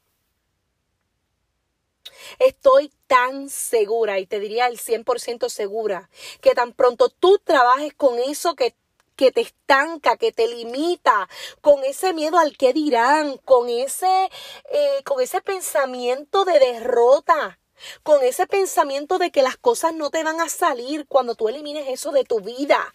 Estoy 2.39 2.93
tan 3.07 3.49
segura, 3.51 4.19
y 4.19 4.27
te 4.27 4.41
diría 4.41 4.67
el 4.69 4.79
100% 4.79 5.49
segura, 5.49 6.09
que 6.41 6.55
tan 6.55 6.73
pronto 6.73 7.09
tú 7.09 7.39
trabajes 7.45 7.95
con 7.95 8.19
eso 8.19 8.55
que 8.55 8.75
que 9.17 9.33
te 9.33 9.41
estanca, 9.41 10.17
que 10.17 10.31
te 10.31 10.47
limita, 10.47 11.29
con 11.61 11.83
ese 11.85 12.13
miedo 12.13 12.39
al 12.39 12.57
que 12.57 12.73
dirán, 12.73 13.39
con 13.39 13.69
ese, 13.69 14.31
eh, 14.71 15.03
con 15.05 15.21
ese 15.21 15.41
pensamiento 15.41 16.45
de 16.45 16.59
derrota, 16.59 17.59
con 18.03 18.23
ese 18.23 18.47
pensamiento 18.47 19.19
de 19.19 19.31
que 19.31 19.43
las 19.43 19.57
cosas 19.57 19.95
no 19.95 20.11
te 20.11 20.23
van 20.23 20.41
a 20.41 20.49
salir 20.49 21.07
cuando 21.07 21.35
tú 21.35 21.49
elimines 21.49 21.89
eso 21.89 22.13
de 22.13 22.25
tu 22.25 22.41
vida. 22.41 22.95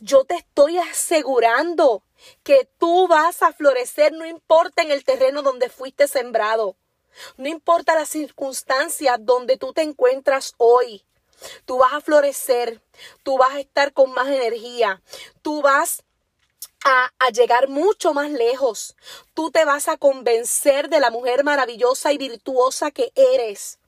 Yo 0.00 0.24
te 0.24 0.34
estoy 0.34 0.78
asegurando 0.78 2.02
que 2.42 2.68
tú 2.78 3.08
vas 3.08 3.42
a 3.42 3.52
florecer, 3.52 4.12
no 4.12 4.26
importa 4.26 4.82
en 4.82 4.90
el 4.90 5.04
terreno 5.04 5.42
donde 5.42 5.68
fuiste 5.68 6.08
sembrado, 6.08 6.76
no 7.36 7.48
importa 7.48 7.94
las 7.94 8.08
circunstancias 8.08 9.18
donde 9.20 9.56
tú 9.56 9.72
te 9.72 9.82
encuentras 9.82 10.54
hoy. 10.58 11.04
Tú 11.64 11.78
vas 11.78 11.92
a 11.92 12.00
florecer, 12.00 12.82
tú 13.22 13.38
vas 13.38 13.52
a 13.52 13.60
estar 13.60 13.92
con 13.92 14.12
más 14.12 14.28
energía, 14.28 15.02
tú 15.42 15.62
vas 15.62 16.04
a, 16.84 17.12
a, 17.18 17.30
llegar 17.30 17.68
mucho 17.68 18.14
más 18.14 18.30
lejos. 18.30 18.96
Tú 19.34 19.50
te 19.50 19.64
vas 19.64 19.88
a 19.88 19.96
convencer 19.96 20.88
de 20.88 21.00
la 21.00 21.10
mujer 21.10 21.44
maravillosa 21.44 22.12
y 22.12 22.18
virtuosa 22.18 22.90
que 22.90 23.12
eres. 23.14 23.78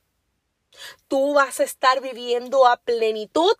Tú 1.08 1.34
vas 1.34 1.60
a 1.60 1.64
estar 1.64 2.00
viviendo 2.00 2.66
a 2.66 2.76
plenitud 2.76 3.52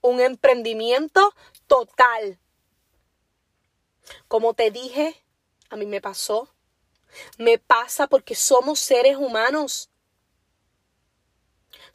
un 0.00 0.20
emprendimiento 0.20 1.34
total. 1.66 2.38
Como 4.28 4.54
te 4.54 4.70
dije, 4.70 5.22
a 5.70 5.76
mí 5.76 5.86
me 5.86 6.00
pasó. 6.00 6.48
Me 7.38 7.58
pasa 7.58 8.06
porque 8.06 8.34
somos 8.34 8.78
seres 8.78 9.16
humanos. 9.16 9.90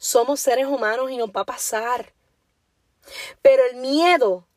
Somos 0.02 0.40
seres 0.40 0.66
humanos 0.66 1.12
y 1.12 1.16
nos 1.16 1.30
va 1.30 1.42
a 1.42 1.46
pasar. 1.46 2.12
Pero 3.40 3.64
el 3.66 3.76
miedo 3.76 4.48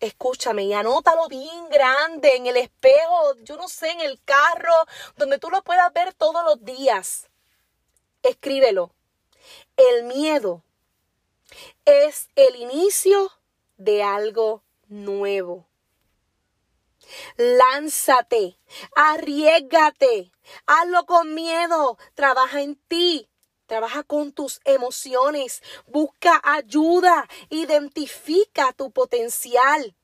escúchame 0.00 0.64
y 0.64 0.72
anótalo 0.72 1.28
bien 1.28 1.68
grande 1.68 2.34
en 2.34 2.48
el 2.48 2.56
espejo, 2.56 3.36
yo 3.44 3.56
no 3.56 3.68
sé, 3.68 3.88
en 3.90 4.00
el 4.00 4.20
carro, 4.24 4.74
donde 5.16 5.38
tú 5.38 5.48
lo 5.48 5.62
puedas 5.62 5.92
ver 5.92 6.12
todos 6.12 6.44
los 6.44 6.64
días. 6.64 7.28
Escríbelo. 8.24 8.92
El 9.76 10.06
miedo 10.06 10.64
es 11.84 12.28
el 12.34 12.56
inicio 12.56 13.30
de 13.76 14.02
algo 14.02 14.64
nuevo. 14.88 15.68
Lánzate, 17.36 18.58
arriesgate, 18.96 20.32
hazlo 20.66 21.06
con 21.06 21.32
miedo, 21.32 21.96
trabaja 22.16 22.60
en 22.60 22.74
ti, 22.74 23.29
Trabaja 23.70 24.02
con 24.02 24.32
tus 24.32 24.60
emociones, 24.64 25.62
busca 25.86 26.40
ayuda, 26.42 27.28
identifica 27.50 28.72
tu 28.72 28.90
potencial. 28.90 29.94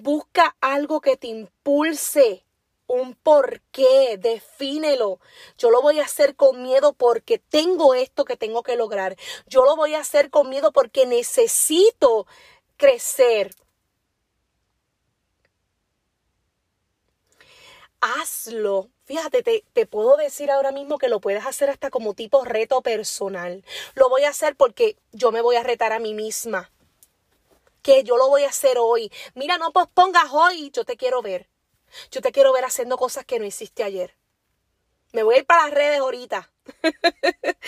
Busca 0.00 0.56
algo 0.62 1.02
que 1.02 1.18
te 1.18 1.26
impulse, 1.26 2.46
un 2.86 3.14
porqué, 3.14 4.16
defínelo. 4.18 5.20
Yo 5.58 5.68
lo 5.68 5.82
voy 5.82 6.00
a 6.00 6.06
hacer 6.06 6.34
con 6.34 6.62
miedo 6.62 6.94
porque 6.94 7.38
tengo 7.38 7.92
esto 7.92 8.24
que 8.24 8.38
tengo 8.38 8.62
que 8.62 8.74
lograr. 8.74 9.18
Yo 9.46 9.66
lo 9.66 9.76
voy 9.76 9.92
a 9.92 10.00
hacer 10.00 10.30
con 10.30 10.48
miedo 10.48 10.72
porque 10.72 11.04
necesito 11.04 12.26
crecer. 12.78 13.54
Hazlo 18.04 18.90
Fíjate, 19.06 19.42
te, 19.42 19.64
te, 19.72 19.86
puedo 19.86 20.16
decir 20.16 20.50
ahora 20.50 20.72
mismo 20.72 20.98
que 20.98 21.08
lo 21.08 21.20
puedes 21.20 21.46
hacer 21.46 21.70
hasta 21.70 21.90
como 21.90 22.14
tipo 22.14 22.44
reto 22.44 22.82
personal. 22.82 23.64
Lo 23.94 24.08
voy 24.08 24.24
a 24.24 24.30
hacer 24.30 24.56
porque 24.56 24.96
yo 25.12 25.30
me 25.30 25.40
voy 25.40 25.56
a 25.56 25.62
retar 25.62 25.92
a 25.92 25.98
mí 25.98 26.14
misma. 26.14 26.70
Que 27.82 28.02
yo 28.02 28.16
lo 28.16 28.28
voy 28.28 28.44
a 28.44 28.48
hacer 28.48 28.78
hoy. 28.78 29.12
Mira, 29.34 29.58
no 29.58 29.72
pospongas 29.72 30.32
hoy, 30.32 30.70
yo 30.70 30.84
te 30.84 30.96
quiero 30.96 31.20
ver. 31.20 31.48
Yo 32.10 32.22
te 32.22 32.32
quiero 32.32 32.52
ver 32.52 32.64
haciendo 32.64 32.96
cosas 32.96 33.26
que 33.26 33.38
no 33.38 33.44
hiciste 33.44 33.84
ayer. 33.84 34.16
Me 35.12 35.22
voy 35.22 35.36
a 35.36 35.38
ir 35.38 35.46
para 35.46 35.64
las 35.64 35.72
redes 35.72 36.00
ahorita. 36.00 36.50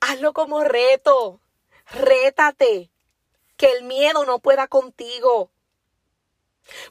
Hazlo 0.00 0.32
como 0.32 0.64
reto. 0.64 1.40
Rétate. 1.86 2.90
Que 3.58 3.72
el 3.72 3.84
miedo 3.84 4.24
no 4.24 4.38
pueda 4.38 4.68
contigo. 4.68 5.50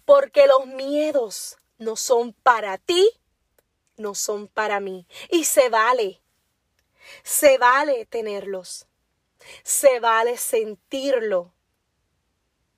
Porque 0.06 0.48
los 0.48 0.68
miedos 0.68 1.59
no 1.80 1.96
son 1.96 2.34
para 2.34 2.78
ti, 2.78 3.10
no 3.98 4.14
son 4.14 4.48
para 4.48 4.80
mí. 4.80 5.08
Y 5.32 5.46
se 5.46 5.70
vale, 5.70 6.22
se 7.24 7.58
vale 7.58 8.06
tenerlos, 8.06 8.88
se 9.64 10.00
vale 10.00 10.38
sentirlo, 10.38 11.54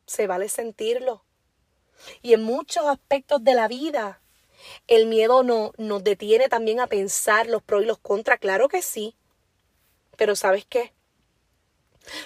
se 0.05 0.27
vale 0.27 0.47
sentirlo. 0.47 1.25
Y 2.21 2.33
en 2.33 2.43
muchos 2.43 2.85
aspectos 2.85 3.43
de 3.43 3.53
la 3.53 3.67
vida, 3.67 4.21
el 4.87 5.07
miedo 5.07 5.43
no, 5.43 5.73
nos 5.77 6.03
detiene 6.03 6.47
también 6.47 6.79
a 6.79 6.87
pensar 6.87 7.47
los 7.47 7.63
pros 7.63 7.83
y 7.83 7.85
los 7.85 7.99
contras, 7.99 8.39
claro 8.39 8.69
que 8.69 8.81
sí. 8.81 9.15
Pero 10.17 10.35
¿sabes 10.35 10.65
qué? 10.65 10.93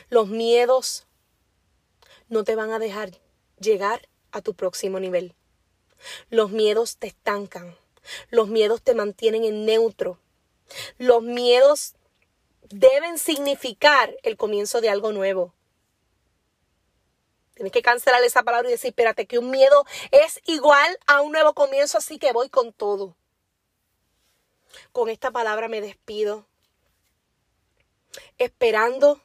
Los 0.09 0.27
miedos 0.27 1.07
no 2.27 2.43
te 2.43 2.55
van 2.55 2.71
a 2.71 2.79
dejar 2.79 3.11
llegar 3.59 4.07
a 4.31 4.41
tu 4.41 4.53
próximo 4.53 4.99
nivel. 4.99 5.35
Los 6.29 6.51
miedos 6.51 6.97
te 6.97 7.07
estancan. 7.07 7.75
Los 8.29 8.47
miedos 8.47 8.81
te 8.81 8.95
mantienen 8.95 9.43
en 9.43 9.65
neutro. 9.65 10.19
Los 10.97 11.21
miedos 11.23 11.95
deben 12.69 13.17
significar 13.17 14.15
el 14.23 14.37
comienzo 14.37 14.81
de 14.81 14.89
algo 14.89 15.11
nuevo. 15.11 15.53
Tienes 17.55 17.71
que 17.71 17.81
cancelar 17.81 18.21
esa 18.23 18.43
palabra 18.43 18.67
y 18.67 18.73
decir, 18.73 18.89
espérate, 18.89 19.27
que 19.27 19.39
un 19.39 19.49
miedo 19.49 19.85
es 20.11 20.41
igual 20.45 20.99
a 21.07 21.21
un 21.21 21.31
nuevo 21.31 21.53
comienzo, 21.53 21.97
así 21.97 22.19
que 22.19 22.33
voy 22.33 22.49
con 22.49 22.73
todo. 22.73 23.15
Con 24.91 25.07
esta 25.07 25.31
palabra 25.31 25.69
me 25.69 25.79
despido, 25.79 26.45
esperando 28.37 29.21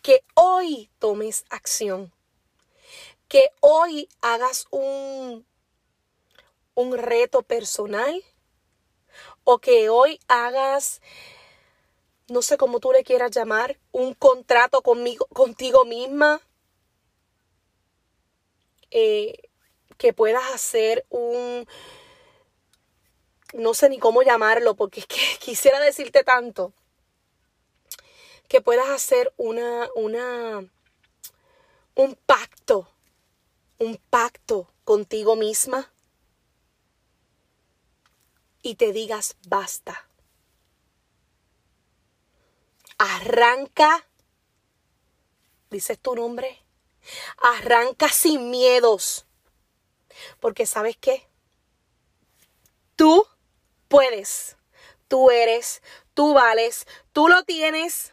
que 0.00 0.24
hoy 0.34 0.90
tomes 0.98 1.44
acción, 1.50 2.10
que 3.28 3.50
hoy 3.60 4.08
hagas 4.22 4.66
un 4.70 5.46
un 6.74 6.96
reto 6.96 7.42
personal 7.42 8.22
o 9.44 9.58
que 9.58 9.88
hoy 9.88 10.20
hagas, 10.28 11.00
no 12.28 12.42
sé 12.42 12.56
cómo 12.56 12.80
tú 12.80 12.92
le 12.92 13.04
quieras 13.04 13.30
llamar, 13.32 13.78
un 13.90 14.14
contrato 14.14 14.82
conmigo, 14.82 15.26
contigo 15.26 15.84
misma, 15.84 16.40
eh, 18.90 19.50
que 19.98 20.12
puedas 20.12 20.44
hacer 20.52 21.04
un, 21.10 21.66
no 23.54 23.74
sé 23.74 23.88
ni 23.88 23.98
cómo 23.98 24.22
llamarlo, 24.22 24.74
porque 24.74 25.00
es 25.00 25.06
que 25.06 25.16
quisiera 25.40 25.80
decirte 25.80 26.24
tanto, 26.24 26.72
que 28.48 28.60
puedas 28.60 28.88
hacer 28.90 29.32
una, 29.36 29.88
una, 29.94 30.64
un 31.94 32.14
pacto, 32.26 32.88
un 33.78 33.96
pacto 34.10 34.68
contigo 34.84 35.36
misma 35.36 35.90
y 38.62 38.76
te 38.76 38.92
digas 38.92 39.36
basta. 39.48 40.08
Arranca, 42.98 44.06
dices 45.70 45.98
tu 45.98 46.14
nombre, 46.14 46.64
arranca 47.38 48.08
sin 48.08 48.50
miedos. 48.50 49.26
Porque 50.40 50.66
sabes 50.66 50.96
qué? 50.96 51.28
Tú 52.96 53.26
puedes, 53.88 54.56
tú 55.08 55.30
eres, 55.30 55.82
tú 56.14 56.34
vales, 56.34 56.86
tú 57.12 57.28
lo 57.28 57.42
tienes, 57.42 58.12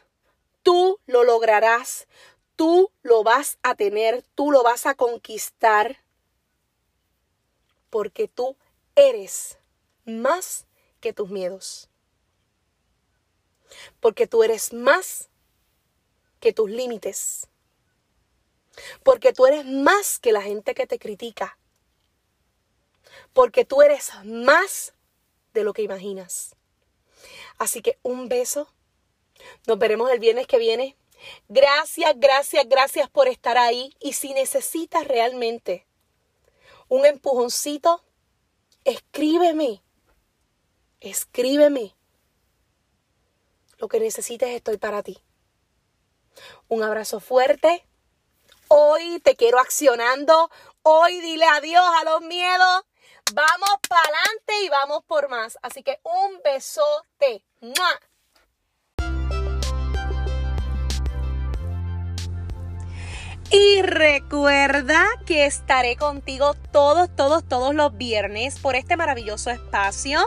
tú 0.62 0.98
lo 1.06 1.22
lograrás, 1.22 2.08
tú 2.56 2.90
lo 3.02 3.22
vas 3.22 3.58
a 3.62 3.74
tener, 3.74 4.24
tú 4.34 4.50
lo 4.50 4.62
vas 4.62 4.86
a 4.86 4.94
conquistar. 4.94 6.02
Porque 7.90 8.28
tú 8.28 8.56
eres 8.96 9.59
más 10.04 10.66
que 11.00 11.12
tus 11.12 11.30
miedos. 11.30 11.88
Porque 14.00 14.26
tú 14.26 14.42
eres 14.42 14.72
más 14.72 15.28
que 16.40 16.52
tus 16.52 16.70
límites. 16.70 17.46
Porque 19.02 19.32
tú 19.32 19.46
eres 19.46 19.64
más 19.64 20.18
que 20.18 20.32
la 20.32 20.42
gente 20.42 20.74
que 20.74 20.86
te 20.86 20.98
critica. 20.98 21.58
Porque 23.32 23.64
tú 23.64 23.82
eres 23.82 24.12
más 24.24 24.94
de 25.52 25.64
lo 25.64 25.72
que 25.72 25.82
imaginas. 25.82 26.56
Así 27.58 27.82
que 27.82 27.98
un 28.02 28.28
beso. 28.28 28.72
Nos 29.66 29.78
veremos 29.78 30.10
el 30.10 30.18
viernes 30.18 30.46
que 30.46 30.58
viene. 30.58 30.96
Gracias, 31.48 32.14
gracias, 32.16 32.68
gracias 32.68 33.10
por 33.10 33.28
estar 33.28 33.58
ahí. 33.58 33.94
Y 34.00 34.14
si 34.14 34.32
necesitas 34.32 35.06
realmente 35.06 35.86
un 36.88 37.06
empujoncito, 37.06 38.02
escríbeme 38.84 39.82
escríbeme. 41.00 41.96
Lo 43.78 43.88
que 43.88 44.00
necesites 44.00 44.50
estoy 44.50 44.76
para 44.76 45.02
ti. 45.02 45.22
Un 46.68 46.82
abrazo 46.82 47.20
fuerte. 47.20 47.86
Hoy 48.68 49.20
te 49.20 49.36
quiero 49.36 49.58
accionando. 49.58 50.50
Hoy 50.82 51.20
dile 51.20 51.46
adiós 51.46 51.84
a 52.00 52.04
los 52.04 52.20
miedos. 52.22 52.84
Vamos 53.32 53.70
para 53.88 54.02
adelante 54.02 54.62
y 54.64 54.68
vamos 54.68 55.04
por 55.04 55.28
más. 55.28 55.58
Así 55.62 55.82
que 55.82 56.00
un 56.02 56.40
besote. 56.42 57.44
Y 63.52 63.82
recuerda 63.82 65.04
que 65.26 65.44
estaré 65.44 65.96
contigo 65.96 66.54
todos, 66.70 67.08
todos, 67.16 67.42
todos 67.42 67.74
los 67.74 67.96
viernes 67.96 68.60
por 68.60 68.76
este 68.76 68.96
maravilloso 68.96 69.50
espacio. 69.50 70.20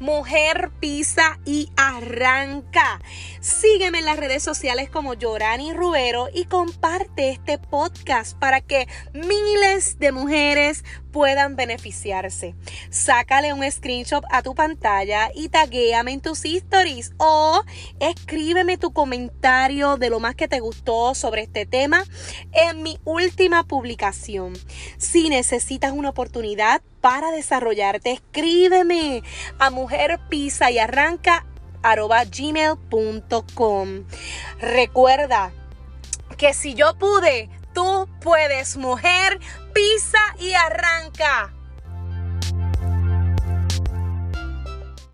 Mujer 0.00 0.70
pisa 0.78 1.38
y 1.46 1.70
arranca. 1.78 3.00
Sígueme 3.40 4.00
en 4.00 4.04
las 4.04 4.18
redes 4.18 4.42
sociales 4.42 4.90
como 4.90 5.14
Yorani 5.14 5.72
Rubero 5.72 6.28
y 6.30 6.44
comparte 6.44 7.30
este 7.30 7.56
podcast 7.56 8.38
para 8.38 8.60
que 8.60 8.86
miles 9.14 9.98
de 9.98 10.12
mujeres 10.12 10.84
puedan 11.12 11.56
beneficiarse. 11.56 12.54
Sácale 12.90 13.52
un 13.52 13.68
screenshot 13.70 14.24
a 14.30 14.42
tu 14.42 14.54
pantalla 14.54 15.30
y 15.34 15.48
taguéame 15.48 16.12
en 16.12 16.20
tus 16.20 16.44
stories 16.44 17.12
o 17.18 17.62
escríbeme 18.00 18.78
tu 18.78 18.92
comentario 18.92 19.96
de 19.96 20.10
lo 20.10 20.20
más 20.20 20.34
que 20.34 20.48
te 20.48 20.60
gustó 20.60 21.14
sobre 21.14 21.42
este 21.42 21.66
tema 21.66 22.04
en 22.52 22.82
mi 22.82 22.98
última 23.04 23.64
publicación. 23.64 24.54
Si 24.98 25.28
necesitas 25.28 25.92
una 25.92 26.10
oportunidad 26.10 26.82
para 27.00 27.30
desarrollarte, 27.30 28.12
escríbeme 28.12 29.22
a 29.58 29.70
mujer 29.70 30.20
pisa 30.28 30.70
y 30.70 30.78
arranca 30.78 31.44
gmail.com. 32.30 34.04
Recuerda 34.60 35.52
que 36.36 36.54
si 36.54 36.74
yo 36.74 36.96
pude, 36.98 37.48
tú 37.78 38.08
puedes, 38.20 38.76
mujer, 38.76 39.38
pisa 39.72 40.18
y 40.40 40.52
arranca. 40.52 41.57